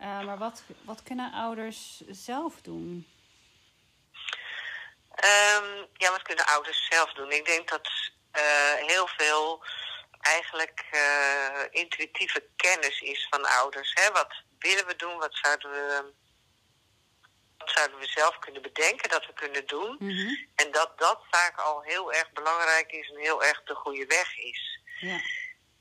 [0.00, 3.06] Uh, maar wat, wat kunnen ouders zelf doen?
[5.24, 7.30] Um, ja, wat kunnen ouders zelf doen?
[7.30, 7.88] Ik denk dat
[8.86, 9.64] heel veel
[10.20, 13.92] eigenlijk uh, intuïtieve kennis is van ouders.
[13.94, 14.12] Hè?
[14.12, 15.18] Wat willen we doen?
[15.18, 16.12] Wat zouden we,
[17.70, 19.96] zouden we zelf kunnen bedenken dat we kunnen doen?
[19.98, 20.34] Mhm.
[20.54, 24.38] En dat dat vaak al heel erg belangrijk is en heel erg de goede weg
[24.38, 24.80] is.
[25.00, 25.20] Ja.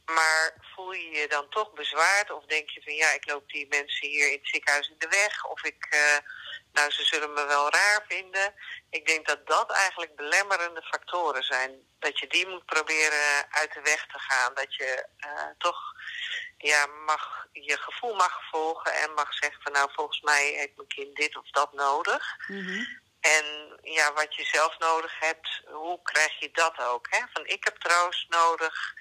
[0.06, 2.32] Maar voel je je dan toch bezwaard?
[2.32, 5.08] Of denk je van ja, ik loop die mensen hier in het ziekenhuis in de
[5.08, 5.46] weg?
[5.46, 6.18] Of ik, uh,
[6.74, 8.54] nou, ze zullen me wel raar vinden.
[8.90, 11.72] Ik denk dat dat eigenlijk belemmerende factoren zijn.
[12.00, 14.54] Dat je die moet proberen uit de weg te gaan.
[14.54, 15.95] Dat je uh, toch
[16.58, 20.88] ja, mag, je gevoel mag volgen en mag zeggen van nou, volgens mij heeft mijn
[20.88, 22.36] kind dit of dat nodig.
[22.48, 23.04] Mm -hmm.
[23.20, 23.46] En
[23.82, 27.08] ja, wat je zelf nodig hebt, hoe krijg je dat ook?
[27.10, 27.20] Hè?
[27.34, 28.94] Van ik heb troost nodig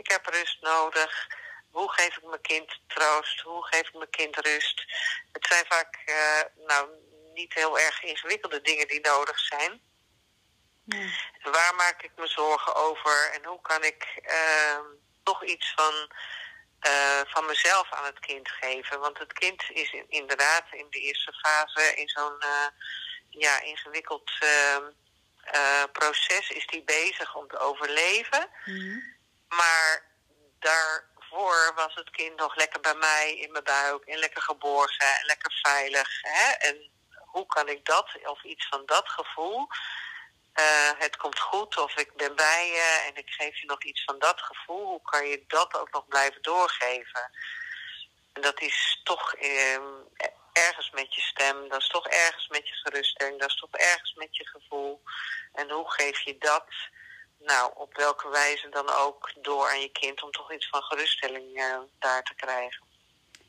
[0.00, 1.26] ik heb rust nodig.
[1.70, 3.40] hoe geef ik mijn kind troost?
[3.40, 4.84] Hoe geef ik mijn kind rust?
[5.32, 6.88] Het zijn vaak uh, nou,
[7.34, 9.80] niet heel erg ingewikkelde dingen die nodig zijn.
[11.42, 14.78] Waar maak ik me zorgen over en hoe kan ik uh,
[15.22, 16.12] toch iets van,
[16.86, 19.00] uh, van mezelf aan het kind geven?
[19.00, 22.66] Want het kind is inderdaad in de eerste fase in zo'n uh,
[23.28, 24.90] ja, ingewikkeld ehm,
[25.92, 28.48] proces is die bezig om te overleven.
[28.64, 29.02] Mm.
[29.48, 30.04] Maar
[30.58, 35.26] daarvoor was het kind nog lekker bij mij in mijn buik en lekker geborgen en
[35.26, 36.08] lekker veilig.
[36.22, 36.52] Hè?
[36.52, 36.90] En
[37.26, 39.68] hoe kan ik dat of iets van dat gevoel
[40.54, 44.04] uh, het komt goed of ik ben bij je en ik geef je nog iets
[44.04, 44.86] van dat gevoel.
[44.86, 47.30] Hoe kan je dat ook nog blijven doorgeven?
[48.32, 49.78] En dat is toch eh,
[50.52, 54.14] ergens met je stem, dat is toch ergens met je geruststelling, dat is toch ergens
[54.14, 55.02] met je gevoel.
[55.52, 56.66] En hoe geef je dat,
[57.38, 61.58] nou, op welke wijze dan ook, door aan je kind om toch iets van geruststelling
[61.58, 62.88] uh, daar te krijgen?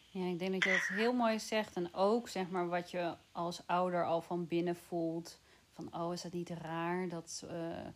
[0.09, 1.75] Ja, ik denk dat je dat heel mooi zegt.
[1.75, 5.39] En ook zeg maar wat je als ouder al van binnen voelt
[5.89, 7.07] van oh, is dat niet raar?
[7.07, 7.87] Dat, uh,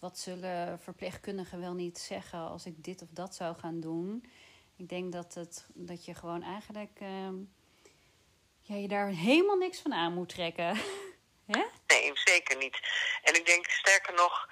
[0.00, 4.30] wat, zullen verpleegkundigen wel niet zeggen als ik dit of dat zou gaan doen?
[4.76, 7.28] Ik denk dat, het, dat je gewoon eigenlijk uh,
[8.62, 10.78] ja, je daar helemaal niks van aan moet trekken.
[11.86, 12.78] Nee, zeker niet.
[13.22, 14.48] En ik denk sterker nog,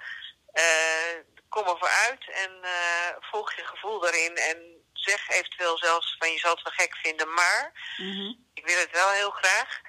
[0.53, 4.35] uh, kom er vooruit en uh, volg je gevoel daarin.
[4.35, 4.57] En
[4.93, 8.91] zeg eventueel zelfs van je zal het wel gek vinden, maar mm ik wil het
[8.91, 9.81] wel heel graag.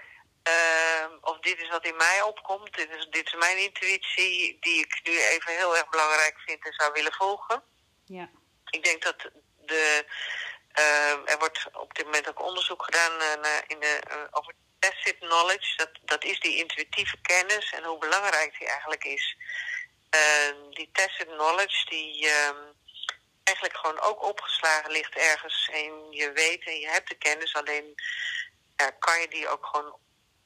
[0.48, 2.74] Uh, of dit is wat in mij opkomt.
[2.74, 6.72] Dit is, dit is mijn intuïtie die ik nu even heel erg belangrijk vind en
[6.72, 7.62] zou willen volgen.
[8.04, 8.30] Ja.
[8.70, 10.04] Ik denk dat de,
[10.78, 15.18] uh, er wordt op dit moment ook onderzoek gedaan uh, in de, uh, over tacit
[15.18, 15.76] knowledge.
[15.76, 19.36] Dat, dat is die intuïtieve kennis en hoe belangrijk die eigenlijk is.
[20.10, 22.30] Ehm, die tacit knowledge die
[23.42, 25.68] eigenlijk gewoon ook opgeslagen ligt ergens.
[25.72, 27.94] En je weet en je hebt de kennis, alleen
[28.98, 29.98] kan je die ook gewoon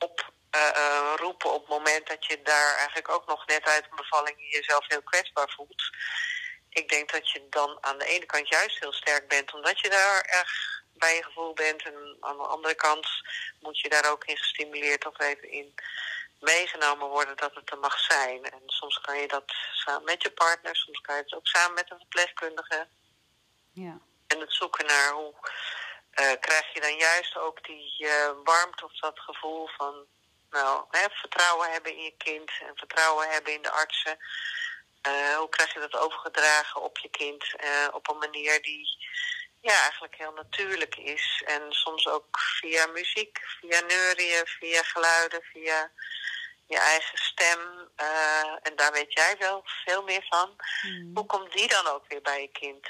[0.04, 3.96] op uh, roepen op het moment dat je daar eigenlijk ook nog net uit een
[3.96, 5.82] bevalling jezelf heel kwetsbaar voelt.
[6.68, 9.88] Ik denk dat je dan aan de ene kant juist heel sterk bent, omdat je
[9.88, 11.82] daar erg bij je gevoel bent.
[11.82, 13.06] En aan de andere kant
[13.60, 15.74] moet je daar ook in gestimuleerd of even in
[16.40, 18.44] meegenomen worden dat het er mag zijn.
[18.44, 21.74] En soms kan je dat samen met je partner, soms kan je het ook samen
[21.74, 22.88] met een verpleegkundige.
[23.72, 23.98] Ja.
[24.26, 25.34] En het zoeken naar hoe
[26.40, 30.06] krijg je dan juist ook die uh, warmte of dat gevoel van
[30.50, 34.18] nou, hè, vertrouwen hebben in je kind en vertrouwen hebben in de artsen.
[35.08, 37.54] Uh, hoe krijg je dat overgedragen op je kind
[37.92, 39.08] op een manier die
[39.60, 41.42] ja, eigenlijk heel natuurlijk is.
[41.46, 45.90] En soms ook via muziek, via neurieën, via geluiden, via
[46.66, 47.90] je eigen stem.
[48.62, 50.56] en daar weet jij wel veel meer van.
[50.82, 51.16] Mm.
[51.16, 52.88] Hoe komt die dan ook weer bij je kind?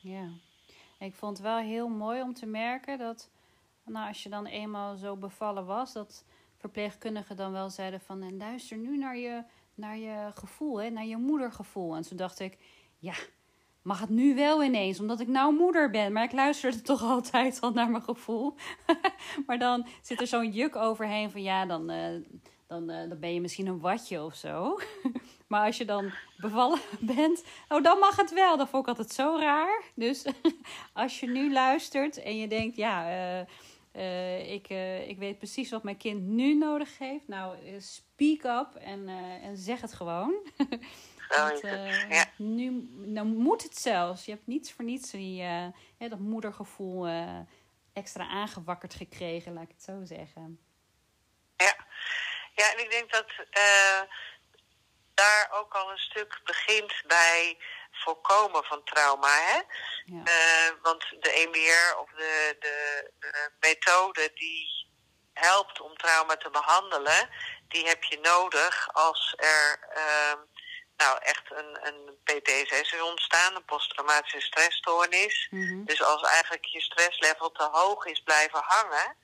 [0.00, 0.28] Ja.
[1.02, 3.30] Ik vond het wel heel mooi om te merken dat,
[3.84, 6.24] nou, als je dan eenmaal zo bevallen was, dat
[6.56, 9.42] verpleegkundigen dan wel zeiden van, en luister nu naar je,
[9.74, 11.96] naar je gevoel, hè, naar je moedergevoel.
[11.96, 12.58] En toen dacht ik,
[12.98, 13.14] ja,
[13.82, 16.12] mag het nu wel ineens, omdat ik nou moeder ben.
[16.12, 18.54] Maar ik luisterde toch altijd al naar mijn gevoel.
[19.46, 22.06] maar dan zit er zo'n juk overheen van, ja, dan, uh,
[22.66, 24.78] dan, uh, dan ben je misschien een watje of zo.
[25.52, 26.80] Maar als je dan bevallen
[27.16, 28.56] bent, oh, dan mag het wel.
[28.56, 29.82] Dat vond ik altijd zo raar.
[29.94, 30.24] Dus
[30.92, 33.46] als je nu luistert en je denkt, ja, uh,
[33.96, 37.28] uh, ik, uh, ik weet precies wat mijn kind nu nodig heeft.
[37.28, 39.08] Nou, speak up en,
[39.42, 40.34] en zeg het gewoon.
[41.38, 41.60] Want,
[42.08, 42.24] ja.
[42.36, 44.24] Nu nou moet het zelfs.
[44.24, 45.44] Je hebt niets voor niets die,
[45.98, 47.06] dat moedergevoel
[47.92, 50.58] extra aangewakkerd gekregen, laat ik het zo zeggen.
[51.56, 51.76] Ja,
[52.54, 53.26] ja en ik denk dat
[55.14, 57.58] daar ook al een stuk begint bij
[57.92, 59.28] voorkomen van trauma.
[59.28, 59.60] Hè?
[60.04, 60.22] Ja.
[60.24, 64.90] Uh, want de EMDR of de, de, de, methode die
[65.32, 67.30] helpt om trauma te behandelen,
[67.68, 70.40] die heb je nodig als er uh,
[70.96, 75.46] nou echt een, een PTSS is ontstaan, een posttraumatische stressstoornis.
[75.50, 79.16] Mm Dus als eigenlijk je stresslevel te hoog is blijven hangen.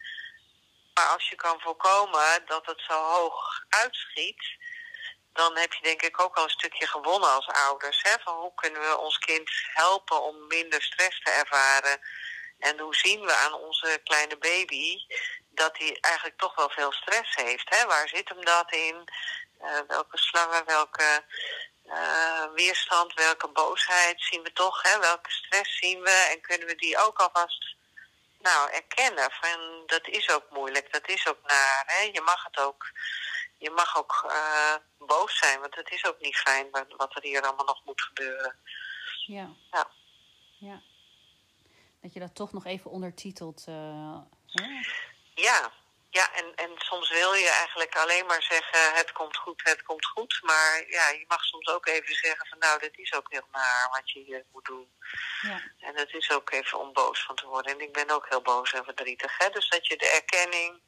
[0.95, 4.57] Maar als je kan voorkomen dat het zo hoog uitschiet,
[5.39, 8.03] dan heb je denk ik ook al een stukje gewonnen als ouders.
[8.03, 8.15] Hè?
[8.25, 12.01] Van hoe kunnen we ons kind helpen om minder stress te ervaren?
[12.59, 14.99] En hoe zien we aan onze kleine baby
[15.51, 17.69] dat hij eigenlijk toch wel veel stress heeft?
[17.69, 17.87] Hè?
[17.87, 19.05] Waar zit hem dat in?
[19.61, 21.25] Uh, welke slangen, welke
[21.85, 24.83] uh, weerstand, welke boosheid zien we toch?
[24.83, 24.99] Hè?
[24.99, 26.29] Welke stress zien we?
[26.31, 27.77] En kunnen we die ook alvast
[28.39, 29.31] nou, erkennen?
[29.41, 31.83] Van, dat is ook moeilijk, dat is ook naar.
[31.87, 32.03] Hè?
[32.13, 32.87] Je mag het ook
[33.59, 37.43] je mag ook uh, boos zijn, want het is ook niet fijn wat er hier
[37.43, 38.57] allemaal nog moet gebeuren.
[39.27, 39.51] Ja.
[39.71, 39.91] Ja.
[40.59, 40.83] ja.
[42.03, 43.65] dat je dat toch nog even ondertitelt.
[43.69, 44.19] Uh,
[45.35, 45.73] ja,
[46.11, 50.07] ja, en, en soms wil je eigenlijk alleen maar zeggen: het komt goed, het komt
[50.07, 50.39] goed.
[50.43, 53.89] Maar ja, je mag soms ook even zeggen: van nou, dit is ook heel naar
[53.93, 54.89] wat je hier moet doen.
[55.43, 55.61] Ja.
[55.79, 57.73] En het is ook even om boos van te worden.
[57.73, 59.39] En ik ben ook heel boos en verdrietig.
[59.39, 59.51] Hè?
[59.51, 60.81] Dus dat je de erkenning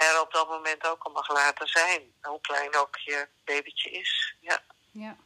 [0.00, 2.12] er op dat moment ook al mag laten zijn.
[2.20, 4.34] Hoe klein ook je babytje is.
[4.40, 4.62] Ja.
[4.92, 5.16] ja.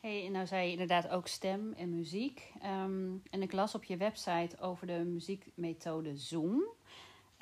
[0.00, 2.52] Hey, en nou zei je inderdaad ook stem en muziek.
[2.62, 6.64] Ehm, en ik las op je website over de muziekmethode Zoom.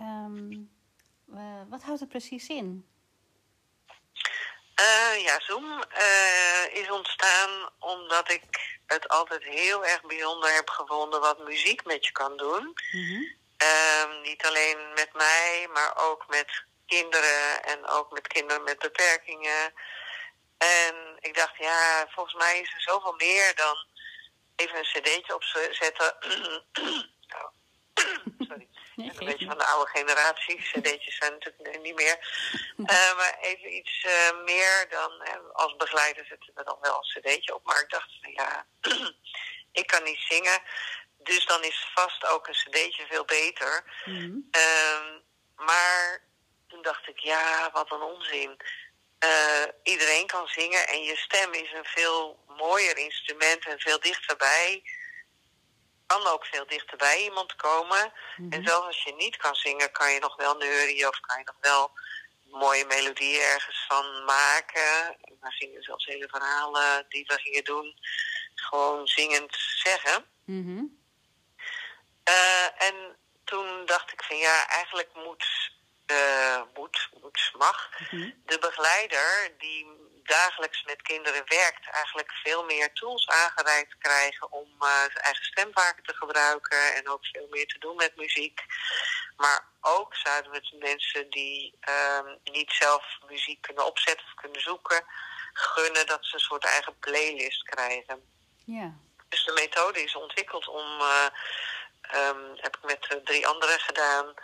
[0.00, 0.70] Um,
[1.28, 2.88] uh, wat houdt het precies in?
[4.80, 8.44] Uh, ja, Zoom uh, is ontstaan omdat ik
[8.87, 12.74] het altijd heel erg bijzonder heb gevonden wat muziek met je kan doen.
[12.92, 13.42] Mm
[14.23, 19.73] niet alleen met mij, maar ook met kinderen en ook met kinderen met beperkingen.
[20.59, 23.77] En ik dacht, ja, volgens mij is er zoveel meer dan
[24.57, 26.17] even een cd'tje opzetten.
[27.27, 27.51] Nou,
[28.49, 28.69] sorry.
[28.97, 30.57] een beetje van de oude generatie.
[30.57, 32.19] CD'tjes zijn natuurlijk niet meer.
[32.77, 37.23] Uh, maar even iets uh, meer dan uh, als begeleider zetten we dan wel een
[37.23, 37.64] cd'tje op.
[37.64, 38.67] Maar ik dacht van ja,
[39.81, 40.62] ik kan niet zingen.
[41.25, 43.85] Dus dan is vast ook een cd'tje veel beter.
[44.05, 44.53] Mm
[45.57, 46.23] maar
[46.69, 48.57] toen dacht ik, ja, wat een onzin.
[49.83, 54.83] iedereen kan zingen en je stem is een veel mooier instrument en veel dichterbij
[56.07, 58.13] kan ook veel dichter bij iemand komen.
[58.37, 58.67] En mhm.
[58.67, 61.57] zelfs als je niet kan zingen, kan je nog wel neurien of kan je nog
[61.61, 61.91] wel
[62.45, 65.17] mooie melodieën ergens van maken.
[65.41, 67.95] We gingen zelfs hele verhalen die we gingen doen,
[68.55, 70.25] gewoon zingend zeggen.
[70.45, 70.83] Mhm.
[72.25, 75.71] Eh, en toen dacht ik van ja, eigenlijk moet,
[76.07, 78.31] uh, moet, moet mag, mhm.
[78.45, 79.87] de begeleider die
[80.23, 85.71] dagelijks met kinderen werkt, eigenlijk veel meer tools aangereikt krijgen om uh, zijn eigen stem
[85.73, 88.61] vaker te gebruiken en ook veel meer te doen met muziek.
[89.37, 94.61] Maar ook zouden we het mensen die uh, niet zelf muziek kunnen opzetten of kunnen
[94.61, 95.05] zoeken,
[95.53, 98.23] gunnen dat ze een soort eigen playlist krijgen.
[98.65, 98.93] Ja.
[99.29, 101.27] Dus de methode is ontwikkeld om, uh,
[102.16, 104.35] um, heb ik met drie anderen gedaan,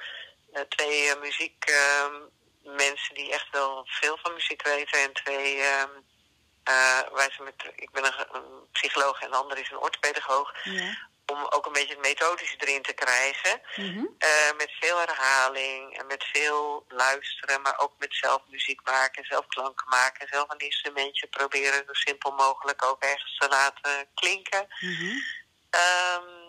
[0.53, 2.15] uh, twee muziek ehm,
[2.63, 5.01] mensen die echt wel veel van muziek weten.
[5.01, 9.79] En twee, uh, wij zijn met, ik ben een, psycholoog en de ander is een
[9.79, 10.55] orthopedagoog.
[10.65, 11.09] Ja.
[11.27, 13.61] Om ook een beetje het methodische erin te krijgen.
[13.77, 14.15] Mm -hmm.
[14.19, 19.47] uh, met veel herhaling en met veel luisteren, maar ook met zelf muziek maken, zelf
[19.47, 24.67] klanken maken, zelf een instrumentje proberen zo simpel mogelijk ook ergens te laten klinken.
[24.81, 25.23] Mm -hmm.
[25.71, 26.40] um,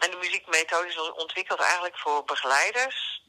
[0.00, 3.20] en de muziekmethode is ontwikkeld eigenlijk voor begeleiders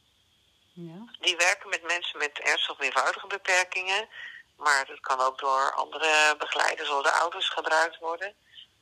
[0.74, 1.06] ja.
[1.20, 4.10] Die werken met mensen met ernstig of eenvoudige beperkingen.
[4.56, 8.36] Maar dat kan ook door andere begeleiders of de ouders gebruikt worden.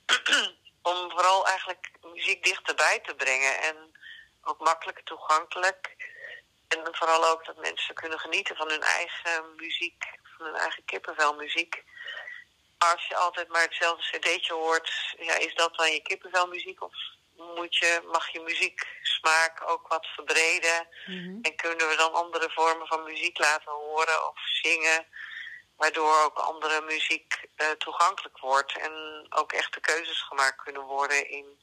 [0.81, 3.61] Om vooral eigenlijk muziek dichterbij te brengen.
[3.61, 3.95] En
[4.43, 5.95] ook makkelijker toegankelijk.
[6.67, 10.05] En vooral ook dat mensen kunnen genieten van hun eigen muziek.
[10.37, 11.83] Van hun eigen kippenvelmuziek.
[12.77, 16.81] Als je altijd maar hetzelfde cd'tje hoort, ja, is dat dan je kippenvelmuziek?
[16.81, 16.93] Of
[17.39, 20.87] moet je, mag je muzieksmaak ook wat verbreden.
[21.05, 21.37] Mhm.
[21.41, 25.05] En kunnen we dan andere vormen van muziek laten horen of zingen.
[25.75, 28.77] Waardoor ook andere muziek uh, toegankelijk wordt.
[28.77, 31.59] En ook echte keuzes gemaakt kunnen worden in,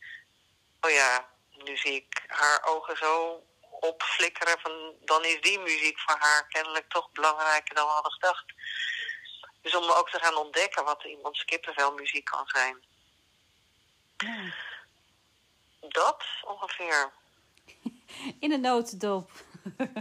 [0.81, 1.29] oh ja,
[1.65, 2.23] muziek.
[2.27, 3.43] Haar ogen zo
[3.81, 8.45] opflikkeren van dan is die muziek voor haar kennelijk toch belangrijker dan we hadden gedacht.
[9.63, 12.85] Dus om ook te gaan ontdekken wat iemands kippenvelmuziek kan zijn.
[14.17, 14.65] Ja
[15.89, 17.13] dat ongeveer.
[18.45, 19.31] In een notendop.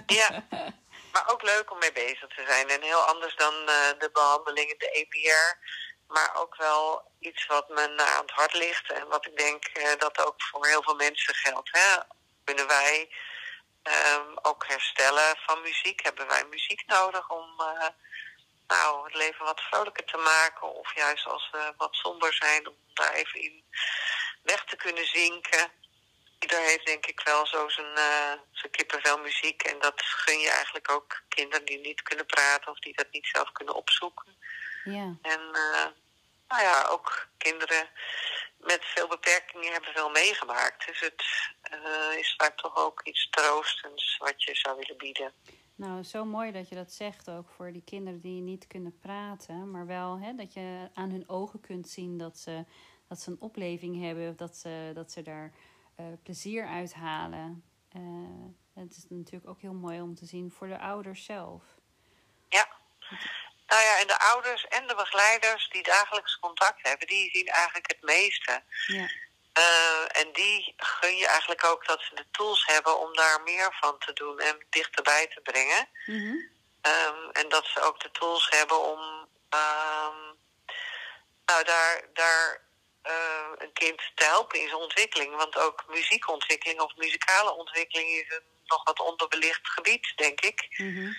[0.05, 0.45] ja,
[1.13, 2.69] maar ook leuk om mee bezig te zijn.
[2.69, 3.67] En heel anders dan uh,
[3.99, 5.57] de behandelingen, de EPR.
[6.07, 7.81] Maar ook wel iets wat me
[8.15, 8.91] aan het hart ligt.
[8.91, 11.69] En wat ik denk uh, dat ook voor heel veel mensen geldt.
[11.71, 11.97] Hè?
[12.43, 13.09] Kunnen wij
[13.83, 16.03] um, ook herstellen van muziek?
[16.03, 17.87] Hebben wij muziek nodig om uh,
[18.67, 20.73] nou, het leven wat vrolijker te maken?
[20.73, 23.63] Of juist als we wat somber zijn, om daar even in
[24.45, 25.71] weg te kunnen zinken.
[26.39, 29.61] Ieder heeft denk ik wel zo zijn, uh, zijn kippenvel muziek.
[29.63, 33.27] En dat gun je eigenlijk ook kinderen die niet kunnen praten of die dat niet
[33.27, 34.35] zelf kunnen opzoeken.
[34.83, 35.17] Ja.
[35.21, 35.85] En uh,
[36.47, 37.89] nou ja, ook kinderen
[38.57, 40.87] met veel beperkingen hebben veel meegemaakt.
[40.87, 41.23] Dus het
[41.73, 45.33] uh, is vaak toch ook iets troostends wat je zou willen bieden.
[45.75, 49.71] Nou, zo mooi dat je dat zegt ook voor die kinderen die niet kunnen praten.
[49.71, 52.65] Maar wel hè, dat je aan hun ogen kunt zien dat ze
[53.07, 55.51] dat ze een opleving hebben, dat ze, dat ze daar
[55.99, 57.63] uh, plezier uithalen.
[57.95, 61.63] Uh, het is natuurlijk ook heel mooi om te zien voor de ouders zelf.
[62.49, 62.67] Ja.
[63.67, 67.87] Nou ja, en de ouders en de begeleiders die dagelijks contact hebben, die zien eigenlijk
[67.87, 68.63] het meeste.
[68.87, 69.09] Ja.
[69.53, 73.77] Eh, en die gun je eigenlijk ook dat ze de tools hebben om daar meer
[73.79, 75.89] van te doen en dichterbij te brengen.
[76.05, 76.35] Mhm.
[76.81, 80.33] Ehm, en dat ze ook de tools hebben om ehm,
[81.45, 82.64] nou, daar, daar
[83.05, 85.35] eh, een kind te helpen in zijn ontwikkeling.
[85.35, 90.67] Want ook muziekontwikkeling of muzikale ontwikkeling is een nog wat onderbelicht gebied, denk ik.
[90.77, 91.11] Mhm.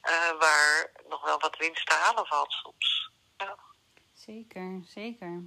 [0.00, 3.10] Eh, waar nog wel wat winst te halen valt soms.
[3.36, 3.56] Ja.
[4.14, 5.42] Zeker, zeker.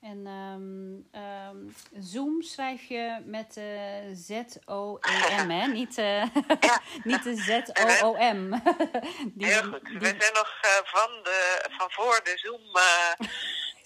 [0.00, 1.56] En ehm, ehm,
[2.04, 5.66] Zoom schrijf je met eh, Z-O-E-M, hè?
[5.78, 6.22] Niet, eh,
[7.10, 8.52] niet de Z-O-O-M.
[9.44, 9.84] Heel goed.
[9.86, 12.62] die- We zijn nog van, de, van voor de Zoom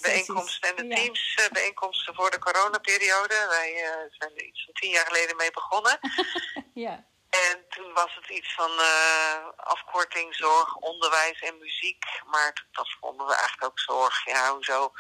[0.02, 0.94] bijeenkomsten en de.
[0.94, 3.46] Teams eh, bijeenkomsten voor de coronaperiode.
[3.48, 5.98] Wij eh, zijn er iets van tien jaar geleden mee begonnen.
[6.74, 12.04] Ja, En toen was het iets van eh, afkorting, zorg, onderwijs en muziek.
[12.26, 14.24] Maar dat vonden we eigenlijk ook zorg.
[14.24, 14.92] Ja, hoezo?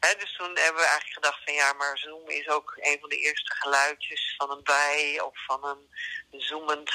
[0.00, 3.08] Hè, dus toen hebben we eigenlijk gedacht van ja, maar Zoom is ook een van
[3.08, 6.90] de eerste geluidjes van een bij of van een zoemend.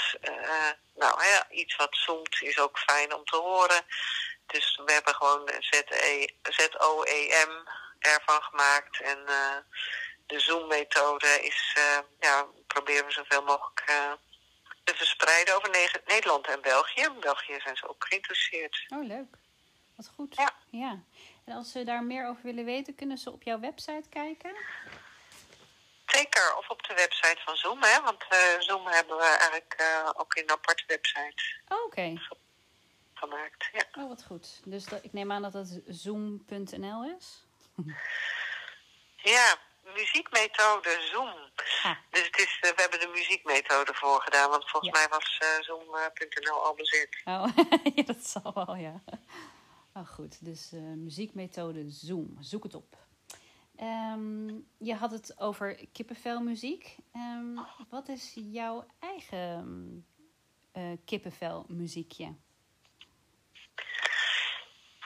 [0.96, 3.86] nou ja, iets wat zoomt is ook fijn om te horen.
[4.48, 5.50] Dus we hebben gewoon
[6.44, 7.68] Z-O-E-M
[8.00, 9.02] ervan gemaakt.
[9.02, 9.58] En eh,
[10.26, 14.12] de Zoom-methode is, eh, ja, proberen we zoveel mogelijk eh,
[14.84, 17.02] te verspreiden over Nederland en België.
[17.02, 18.86] In België zijn ze ook geïnteresseerd.
[18.90, 19.38] oh leuk.
[19.96, 20.36] Wat goed.
[20.36, 20.54] Ja.
[20.70, 21.00] ja.
[21.46, 24.56] En als ze daar meer over willen weten, kunnen ze op jouw website kijken?
[26.06, 28.02] Zeker, of op de website van Zoom, hè?
[28.02, 28.26] want
[28.60, 29.84] Zoom hebben we eigenlijk
[30.14, 32.14] ook in een aparte website Oh, Oké.
[33.18, 33.70] Gemaakt.
[33.72, 34.62] Ja, Oh, wat goed.
[34.66, 37.46] Dus dat, ik neem aan dat dat zoom.nl is?
[39.16, 39.58] ja
[39.96, 41.34] muziekmethode Zoom.
[41.84, 45.00] Ah, Dus het is, eh, we hebben de muziekmethode voor gedaan, want volgens Ja.
[45.00, 47.22] mij was eh, Zoom.nl al bezet.
[47.26, 47.48] oh,
[47.96, 49.04] ja, dat zal wel, ja.
[49.94, 50.46] Oh, goed.
[50.46, 52.38] Dus eh, muziekmethode Zoom.
[52.40, 52.98] Zoek het op.
[53.76, 54.48] Ehm,
[54.78, 56.96] je had het over kippenvelmuziek.
[57.14, 57.56] Ehm,
[57.90, 60.06] wat is jouw eigen
[60.72, 62.36] eh kippenvelmuziekje?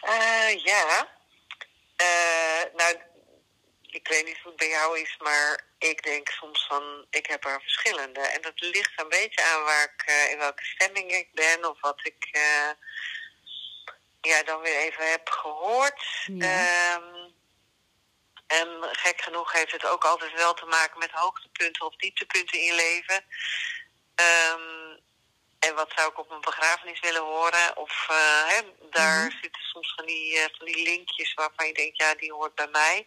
[0.02, 1.08] Eh, ja.
[1.96, 2.96] Eh, nou,
[3.82, 7.46] ik weet niet hoe het bij jou is, maar ik denk soms van, ik heb
[7.46, 8.20] er verschillende.
[8.20, 11.82] En dat ligt een beetje aan waar ik, eh, in welke stemming ik ben of
[11.82, 12.30] wat ik
[14.22, 16.04] ja, dan weer even heb gehoord.
[16.26, 16.96] Ja.
[16.96, 17.30] Ehm,
[18.48, 22.74] en gek genoeg heeft het ook altijd wel te maken met hoogtepunten of dieptepunten in
[22.74, 23.26] leven.
[24.16, 24.91] Ehm,
[25.68, 27.78] en wat zou ik op een begrafenis willen horen?
[27.78, 28.60] Of eh, hè,
[28.90, 29.42] daar Mhm.
[29.42, 32.68] zitten soms van die, eh, van die linkjes waarvan je denkt, ja, die hoort bij
[32.68, 33.06] mij.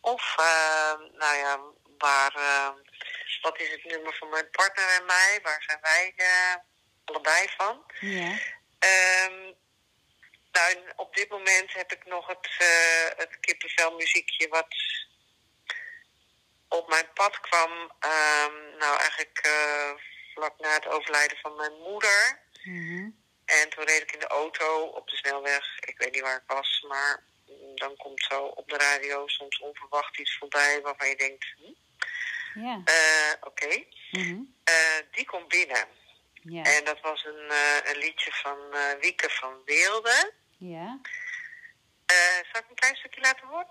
[0.00, 1.60] Of, eh, nou ja,
[1.98, 2.68] waar, eh,
[3.42, 5.38] wat is het nummer van mijn partner en mij?
[5.42, 6.14] Waar zijn wij
[7.04, 7.84] allebei van?
[8.78, 9.52] Ehm,
[10.52, 14.74] nou, op dit moment heb ik nog het, eh het kippenvelmuziekje wat
[16.68, 17.92] op mijn pad kwam.
[18.00, 19.90] ehm, nou, eigenlijk eh,
[20.36, 22.40] vlak na het overlijden van mijn moeder.
[22.64, 23.10] Mhm.
[23.44, 25.78] En toen reed ik in de auto op de snelweg.
[25.80, 29.58] Ik weet niet waar ik was, maar mm, dan komt zo op de radio soms
[29.60, 32.80] onverwacht iets voorbij waarvan je denkt, hm, Ja.
[32.84, 33.84] eh, oké.
[34.10, 34.40] Mhm.
[34.64, 35.86] Eh, die komt binnen.
[36.62, 38.58] En dat was een, eh, een liedje van
[39.00, 40.32] Wieke van Weelde.
[40.58, 40.98] Ja.
[42.52, 43.66] Zal ik een klein stukje laten horen?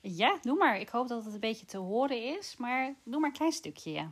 [0.00, 0.76] Ja, doe maar.
[0.80, 3.90] Ik hoop dat het een beetje te horen is, maar doe maar een klein stukje,
[3.92, 4.10] ja.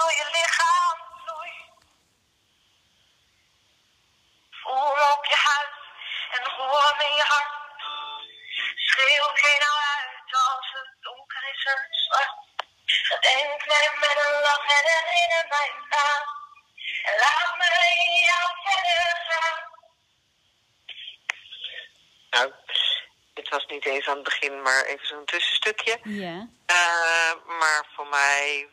[0.00, 1.72] Door je lichaam vloeit.
[4.60, 5.76] Voel op je huid
[6.36, 7.54] en hoor in je hart.
[8.86, 12.36] Schreeuw geen nou uit als het donker is en zwart.
[13.08, 15.70] Gedenk mij met een lach en herinner mij
[16.04, 16.24] aan.
[17.08, 17.68] En laat me
[18.04, 19.60] in jou verder gaan.
[22.30, 22.52] Nou,
[23.34, 25.98] dit was niet eens aan het begin, maar even zo'n tussenstukje.
[26.02, 26.48] Ja.
[26.66, 28.68] Eh, maar voor mij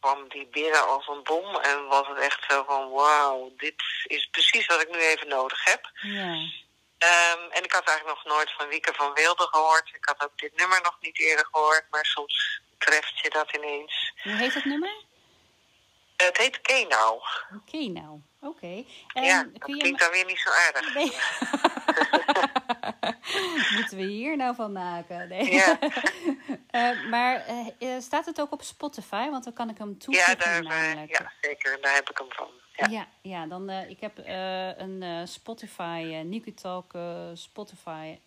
[0.00, 3.74] kwam die binnen als een bom en was het echt zo van wauw, dit
[4.04, 5.90] is precies wat ik nu even nodig heb.
[6.00, 6.34] Ja.
[6.98, 9.88] Ehm, en ik had eigenlijk nog nooit van Wieke van Wilde gehoord.
[9.92, 14.12] Ik had ook dit nummer nog niet eerder gehoord, maar soms treft je dat ineens.
[14.22, 15.04] Hoe heet het nummer?
[16.16, 17.20] Het heet Kenau.
[17.56, 18.20] Oké, nou.
[18.40, 18.84] Oké.
[19.12, 20.94] En ja, dat kun je klinkt dan weer niet zo aardig.
[20.94, 21.12] Nee.
[23.76, 25.28] Moeten we hier nou van maken?
[25.28, 25.52] Nee.
[25.52, 25.78] Ja.
[26.70, 29.28] Eh, maar eh, eh, staat het ook op Spotify?
[29.30, 31.18] Want dan kan ik hem Ja, toevoegen daar, eh, namelijk.
[31.18, 31.78] ja, zeker.
[31.80, 32.48] Daar heb ik hem van.
[32.72, 32.86] Ja.
[32.90, 34.18] Ja, ja, dan ik heb
[34.78, 36.92] een Spotify, Niku Talk
[37.34, 38.18] Spotify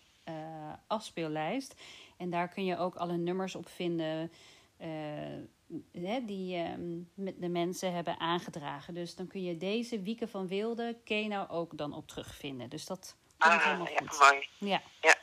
[0.86, 1.74] afspeellijst.
[2.16, 4.30] En daar kun je ook alle nummers op vinden
[6.26, 8.94] die ehm, met de mensen hebben aangedragen.
[8.94, 12.70] Dus dan kun je deze Wieke van Wilde, Keno ook dan op terugvinden.
[12.70, 14.48] Dus dat komt Ah, helemaal ja, mooi.
[14.58, 14.82] Ja.
[15.00, 15.14] Ja.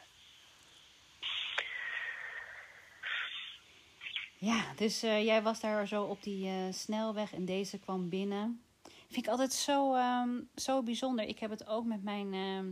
[4.39, 8.61] Ja, dus eh, jij was daar zo op die eh, snelweg en deze kwam binnen.
[8.84, 11.26] Vind ik altijd zo, ehm, zo bijzonder.
[11.26, 12.72] Ik heb het ook met mijn ehm,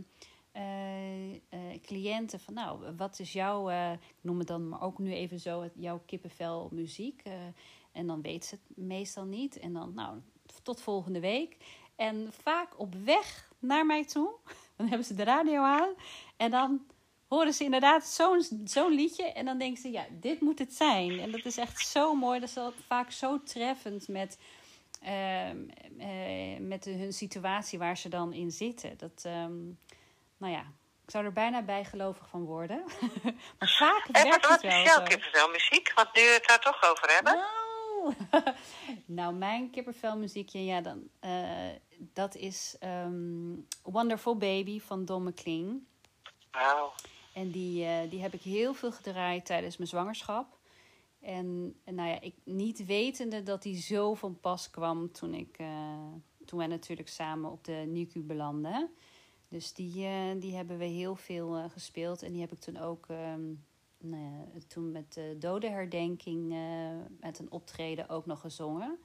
[0.52, 5.40] eh, cliënten van, nou, wat is jouw, ik noem het dan maar ook nu even
[5.40, 7.22] zo, het- jouw kippenvel muziek.
[7.92, 9.58] En dan weet ze het meestal niet.
[9.58, 10.20] En dan, nou,
[10.62, 11.56] tot volgende week.
[11.96, 14.30] En vaak op weg naar mij toe,
[14.76, 15.94] dan hebben ze de radio aan.
[16.36, 16.86] En dan
[17.28, 19.32] horen ze inderdaad zo'n zo'n liedje.
[19.32, 21.20] En dan denken ze, ja, dit moet het zijn.
[21.20, 22.40] En dat is echt zo mooi.
[22.40, 22.56] Dat is
[22.86, 24.38] vaak zo treffend met,
[25.00, 25.68] ehm,
[25.98, 28.98] eh, met hun situatie waar ze dan in zitten.
[28.98, 29.64] Dat, ehm,
[30.36, 30.64] nou ja,
[31.04, 32.84] ik zou er bijna bijgelovig van worden.
[33.58, 35.02] maar vaak En wat, werkt wat het is wel jouw zo.
[35.02, 35.92] kippenvelmuziek?
[35.94, 37.34] Want nu we het daar toch over hebben.
[37.34, 38.14] Nou,
[39.20, 41.68] nou mijn kippervelmuziekje, ja, dan, eh,
[42.12, 45.86] dat is ehm, Wonderful Baby van Don McLean.
[46.50, 46.92] Wauw.
[47.36, 50.58] En die, eh, die heb ik heel veel gedraaid tijdens mijn zwangerschap.
[51.20, 55.58] En, en nou ja, ik niet wetende dat die zo van pas kwam toen, ik,
[55.58, 56.12] eh,
[56.44, 58.90] toen wij natuurlijk samen op de NICU belanden.
[59.48, 62.22] Dus die, eh, die hebben we heel veel gespeeld.
[62.22, 63.44] En die heb ik toen ook ehm,
[63.98, 66.54] nou ja, toen met de dodenherdenking
[67.20, 68.98] met een optreden ook nog gezongen.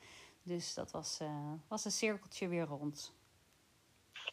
[0.44, 3.14] Dus dat was, eh, was een cirkeltje weer rond.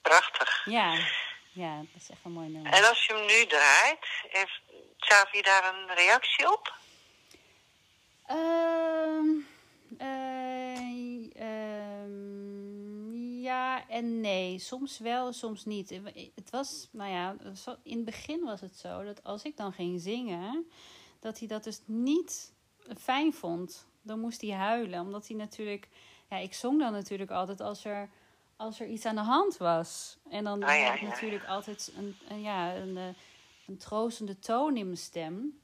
[0.02, 0.64] Prachtig.
[0.64, 1.06] Ja,
[1.52, 2.72] ja, dat is echt een mooi nummer.
[2.72, 4.62] En als je hem nu draait, heeft
[4.96, 6.76] Xavi daar een reactie op?
[8.26, 9.26] Ehm,
[13.42, 14.58] ja en nee.
[14.58, 15.90] Soms wel, soms niet.
[16.34, 17.36] Het was, nou ja,
[17.82, 20.70] in het begin was het zo dat als ik dan ging zingen,
[21.20, 22.52] dat hij dat dus niet
[22.98, 23.86] fijn vond.
[24.08, 25.88] Dan moest hij huilen, omdat hij natuurlijk,
[26.30, 28.08] ja, ik zong dan natuurlijk altijd als er,
[28.56, 30.18] als er iets aan de hand was.
[30.30, 31.08] En dan Ah, ja, had ik ja.
[31.08, 33.08] natuurlijk altijd een, een, ja, een, eh,
[33.66, 35.60] een troostende toon in mijn stem.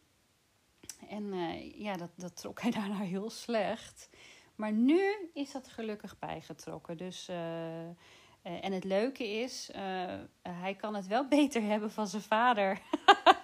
[1.08, 4.08] En eh, ja, dat, dat trok hij daarna heel slecht.
[4.54, 6.96] Maar nu is dat gelukkig bijgetrokken.
[6.96, 7.86] Dus, eh,
[8.42, 9.70] en het leuke is,
[10.42, 12.80] hij kan het wel beter hebben van zijn vader.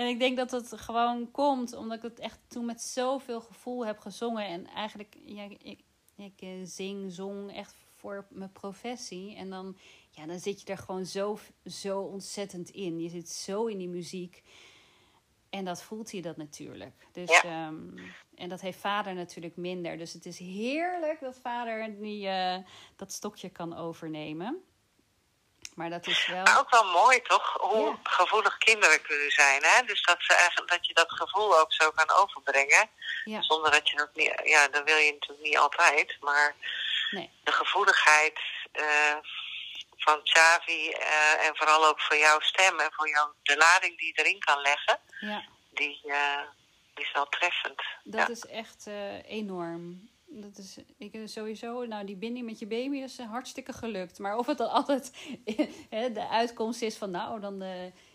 [0.00, 3.86] En ik denk dat het gewoon komt omdat ik het echt toen met zoveel gevoel
[3.86, 4.46] heb gezongen.
[4.46, 5.80] En eigenlijk, ja, ik,
[6.16, 9.36] ik eh, zing, zong echt voor mijn professie.
[9.36, 9.76] En dan,
[10.10, 13.00] ja, dan zit je er gewoon zo, zo ontzettend in.
[13.00, 14.42] Je zit zo in die muziek.
[15.50, 17.06] En dat voelt hij dat natuurlijk.
[17.12, 17.66] Dus, Ja.
[17.66, 17.98] ehm,
[18.34, 19.98] en dat heeft vader natuurlijk minder.
[19.98, 22.58] Dus het is heerlijk dat vader die, eh,
[22.96, 24.62] dat stokje kan overnemen.
[25.80, 26.42] Maar dat is wel.
[26.42, 27.98] Maar ook wel mooi toch, hoe Ja.
[28.02, 29.62] gevoelig kinderen kunnen zijn.
[29.64, 29.82] Hè?
[29.82, 32.88] Dus dat, ze eigenlijk, dat je dat gevoel ook zo kan overbrengen.
[33.24, 33.42] Ja.
[33.42, 36.16] Zonder dat je dat niet, ja, dat wil je natuurlijk niet altijd.
[36.20, 36.54] Maar
[37.10, 37.30] Nee.
[37.44, 38.38] de gevoeligheid
[38.72, 39.16] eh,
[39.96, 44.06] van Xavi eh, en vooral ook voor jouw stem en voor jou, de lading die
[44.06, 45.44] je erin kan leggen, Ja.
[45.70, 46.40] die, eh,
[46.94, 47.82] die is wel treffend.
[48.04, 48.32] Dat ja.
[48.32, 50.08] is echt eh, enorm.
[50.32, 54.18] Dat is ik, eh, sowieso, nou die binding met je baby is eh, hartstikke gelukt.
[54.18, 55.12] Maar of het dan altijd
[55.90, 57.70] hè, de uitkomst is van nou, dan eh,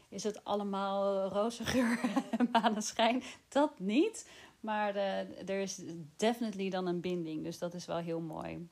[0.10, 2.00] is het allemaal eh, roze geur
[2.38, 3.24] en maneschijn.
[3.48, 4.30] Dat niet.
[4.60, 5.82] Maar eh, er is
[6.18, 7.44] definitely dan een binding.
[7.44, 8.68] Dus dat is wel heel mooi.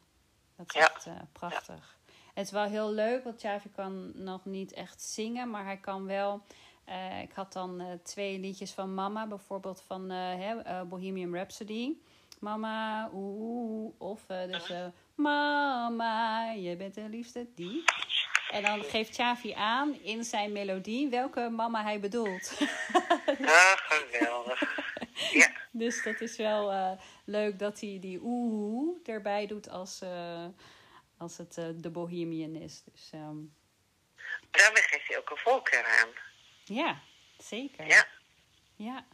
[0.55, 0.89] Dat is Ja.
[0.93, 1.97] echt eh, prachtig.
[2.33, 6.05] Het is wel heel leuk, want Xavi kan nog niet echt zingen, maar hij kan
[6.05, 6.41] wel.
[6.85, 11.93] eh, ik had dan eh, twee liedjes van Mama, bijvoorbeeld van eh, eh, Bohemian Rhapsody.
[12.43, 14.85] Mama, oeh, of eh, dus eh,
[15.15, 17.83] Mama, je bent de liefste, die.
[18.49, 22.53] En dan geeft Xavi aan in zijn melodie welke mama hij bedoelt.
[23.45, 24.59] Ah, geweldig.
[25.31, 25.51] ja.
[25.71, 26.91] dus dat is wel eh,
[27.25, 30.01] leuk dat hij die oeh erbij doet als,
[31.17, 32.83] als het de Bohemian is.
[32.91, 33.37] Dus ehm,
[34.51, 36.09] Daarmee geeft hij ook een voorkeur aan.
[36.63, 37.01] ja,
[37.37, 37.87] zeker.
[37.87, 38.07] Ja.
[38.75, 39.05] Ja,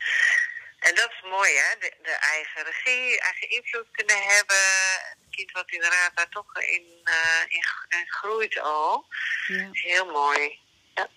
[0.80, 1.80] En dat is mooi, hè?
[1.80, 4.64] De, de eigen regie, eigen invloed kunnen hebben.
[5.20, 7.64] Het kind wat inderdaad daar toch in, eh, in,
[8.00, 9.06] in groeit al.
[9.48, 9.70] ja.
[9.72, 10.60] Heel mooi.
[10.96, 11.08] Ja.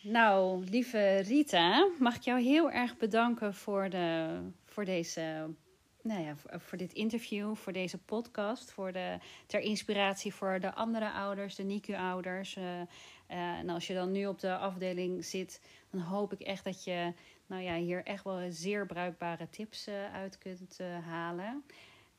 [0.00, 5.54] Nou, lieve Rita, mag ik jou heel erg bedanken voor, de, voor deze.
[6.02, 10.74] Nou ja, voor, voor dit interview, voor deze podcast, voor de, ter inspiratie voor de
[10.74, 12.56] andere ouders, de NICU-ouders.
[12.56, 12.86] eh, eh,
[13.28, 17.12] en als je dan nu op de afdeling zit, dan hoop ik echt dat je
[17.48, 21.64] nou ja, hier echt wel zeer bruikbare tips eh, uit kunt eh, halen.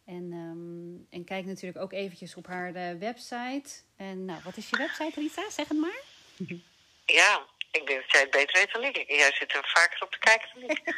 [0.05, 3.69] En, ehm, en kijk natuurlijk ook eventjes op haar eh, website.
[3.97, 5.49] En nou, wat is je website, Rita?
[5.49, 6.01] Zeg het maar.
[7.19, 9.03] ja, ik denk dat jij het beter weet dan ik.
[9.07, 10.81] Jij zit er vaker op te kijken dan ik.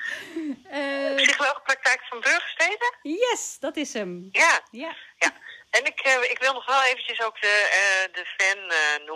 [0.71, 2.95] Eh, Psycholoogpraktijk van Burgersteden?
[3.01, 4.29] yes, dat is hem.
[4.31, 5.33] Ja, Ja, ja.
[5.69, 9.07] En ik, ik wil nog wel eventjes ook de, de fan eh,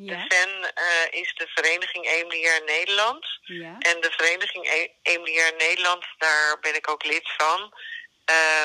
[0.00, 3.26] De VEN uh, is de Vereniging EMDR Nederland.
[3.40, 3.76] Ja.
[3.78, 7.60] En de Vereniging EMDR Nederland, daar ben ik ook lid van.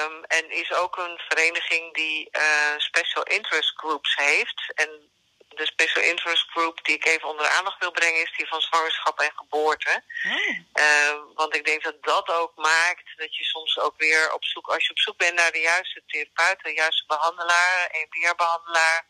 [0.05, 4.71] Um, en is ook een vereniging die uh, special interest groups heeft.
[4.75, 4.89] En
[5.55, 8.61] de special interest group die ik even onder de aandacht wil brengen is die van
[8.61, 10.03] zwangerschap en geboorte.
[10.25, 10.57] Oh.
[10.73, 14.67] Uh, want ik denk dat dat ook maakt dat je soms ook weer op zoek,
[14.67, 19.05] als je op zoek bent naar de juiste therapeut, de juiste behandelaar, EMDR-behandelaar,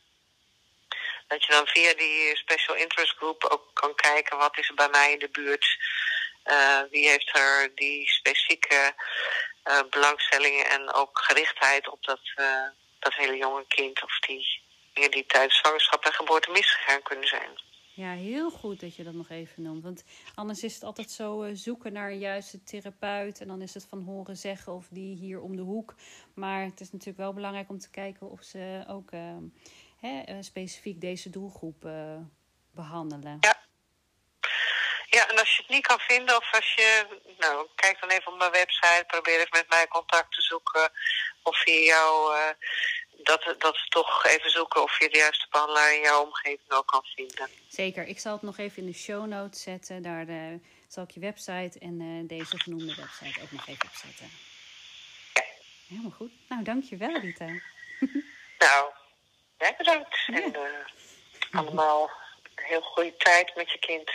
[1.33, 4.89] dat je dan via die special interest group ook kan kijken wat is er bij
[4.89, 5.65] mij in de buurt.
[6.45, 8.93] Uh, wie heeft er die specifieke
[9.65, 12.67] uh, belangstellingen en ook gerichtheid op dat, uh,
[12.99, 14.61] dat hele jonge kind of die
[14.93, 17.61] dingen die tijdens zwangerschap en geboorte misgegaan kunnen zijn.
[17.95, 19.83] Ja, heel goed dat je dat nog even noemt.
[19.83, 20.03] Want
[20.35, 23.41] anders is het altijd zo zoeken naar een juiste therapeut.
[23.41, 25.95] En dan is het van horen zeggen of die hier om de hoek.
[26.33, 29.35] Maar het is natuurlijk wel belangrijk om te kijken of ze ook uh,
[30.07, 31.87] hè, uh, specifiek deze doelgroep
[32.71, 33.37] behandelen.
[33.39, 33.61] Ja.
[35.09, 37.05] Ja, en als je het niet kan vinden of als je,
[37.37, 40.91] nou, kijk dan even op mijn website, probeer even met mij contact te zoeken
[41.43, 42.35] of via jou
[43.23, 46.87] dat, dat we toch even zoeken of je de juiste behandelaar in jouw omgeving ook
[46.87, 47.49] kan vinden.
[47.67, 48.05] Zeker.
[48.05, 50.01] Ik zal het nog even in de show notes zetten.
[50.01, 50.25] Daar
[50.87, 54.29] zal ik je website en uh, deze genoemde website ook nog even opzetten.
[55.33, 55.43] Ja.
[55.87, 56.31] Helemaal goed.
[56.49, 57.45] Nou, dankjewel Rita.
[58.65, 58.91] nou,
[59.63, 60.17] jij bedankt.
[60.25, 60.41] Ja.
[60.41, 62.09] En uh, allemaal
[62.55, 64.11] een heel goede tijd met je kind.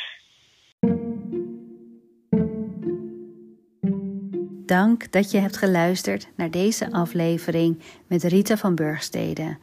[4.67, 9.59] Dank dat je hebt geluisterd naar deze aflevering met Rita van Burgstede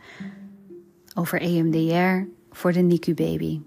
[1.15, 3.61] over EMDR voor de NICU-baby.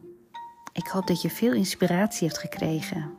[0.73, 3.16] Ik hoop dat je veel inspiratie hebt gekregen.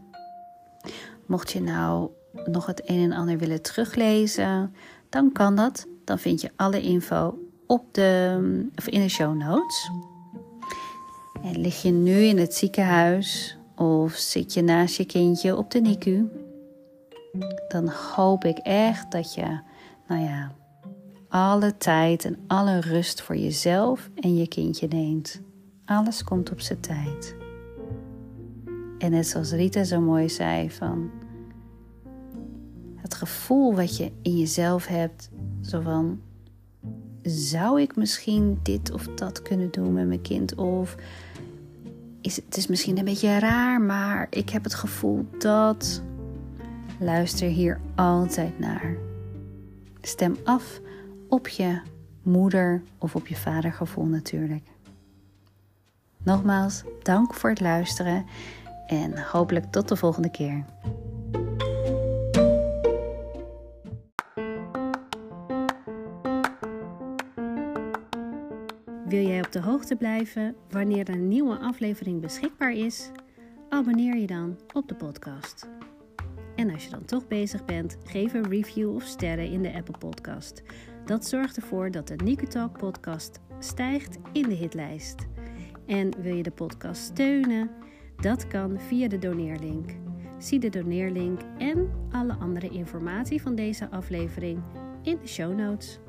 [1.25, 2.09] Mocht je nou
[2.45, 4.75] nog het een en ander willen teruglezen,
[5.09, 5.87] dan kan dat.
[6.03, 9.91] Dan vind je alle info op de, of in de show notes.
[11.43, 15.79] En lig je nu in het ziekenhuis of zit je naast je kindje op de
[15.79, 16.27] NICU?
[17.67, 19.59] dan hoop ik echt dat je,
[20.07, 20.51] nou ja,
[21.27, 25.41] alle tijd en alle rust voor jezelf en je kindje neemt.
[25.85, 27.35] Alles komt op zijn tijd.
[28.97, 31.11] En net zoals Rita zo mooi zei van
[32.95, 35.29] het gevoel wat je in jezelf hebt,
[35.61, 36.19] zo van
[37.23, 40.95] zou ik misschien dit of dat kunnen doen met mijn kind of
[42.21, 46.01] is het is misschien een beetje raar, maar ik heb het gevoel dat
[46.99, 48.95] Luister hier altijd naar.
[50.01, 50.81] Stem af
[51.27, 51.81] op je
[52.23, 54.67] moeder of op je vadergevoel natuurlijk.
[56.23, 58.25] Nogmaals, dank voor het luisteren
[58.87, 60.65] en hopelijk tot de volgende keer.
[69.59, 73.11] De hoogte blijven wanneer een nieuwe aflevering beschikbaar is?
[73.69, 75.69] Abonneer je dan op de podcast.
[76.55, 79.97] En als je dan toch bezig bent, geef een review of sterren in de Apple
[79.97, 80.63] Podcast.
[81.05, 85.27] Dat zorgt ervoor dat de Nico Talk podcast stijgt in de hitlijst.
[85.85, 87.69] En wil je de podcast steunen?
[88.15, 89.91] Dat kan via de doneerlink.
[90.37, 94.61] Zie de doneerlink en alle andere informatie van deze aflevering
[95.01, 95.99] in de show notes.